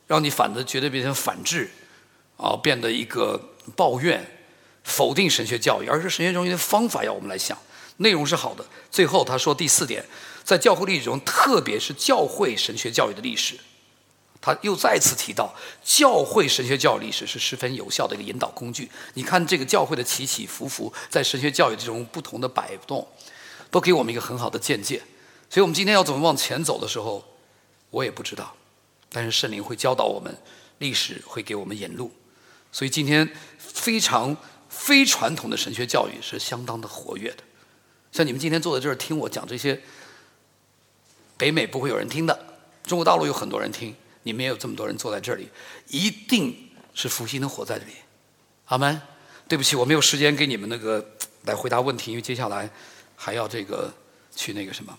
[0.06, 1.70] 让你反的觉得变成反制，
[2.38, 3.38] 啊，变得一个
[3.76, 4.26] 抱怨。
[4.86, 7.58] 否定神学教育，而是神学中心的方法要我们来想，
[7.96, 8.64] 内容是好的。
[8.88, 10.02] 最后他说第四点，
[10.44, 13.58] 在教会历史中，特别是教会神学教育的历史，
[14.40, 18.88] 他又再次提到教会神学教育历史是十分有效的一个引导工具。
[19.14, 23.06] 你看这个教会的起起伏伏，在神学教育这种不同的摆动，
[23.72, 25.02] 都给我们一个很好的见解。
[25.50, 27.24] 所以我们今天要怎么往前走的时候，
[27.90, 28.54] 我也不知道，
[29.10, 30.32] 但是圣灵会教导我们，
[30.78, 32.12] 历史会给我们引路。
[32.70, 33.28] 所以今天
[33.58, 34.36] 非常。
[34.78, 37.42] 非传统的神学教育是相当的活跃的，
[38.12, 39.80] 像你们今天坐在这儿听我讲这些，
[41.36, 42.38] 北美不会有人听的，
[42.84, 45.48] 中国大陆有很多人听，你们也有这么多人坐在这里，
[45.88, 47.92] 一定是福音的活在这里。
[48.66, 49.00] 阿门。
[49.48, 51.12] 对不起，我没有时间给你们那个
[51.44, 52.68] 来回答问题，因为接下来
[53.14, 53.94] 还要这个
[54.34, 54.98] 去那个什么。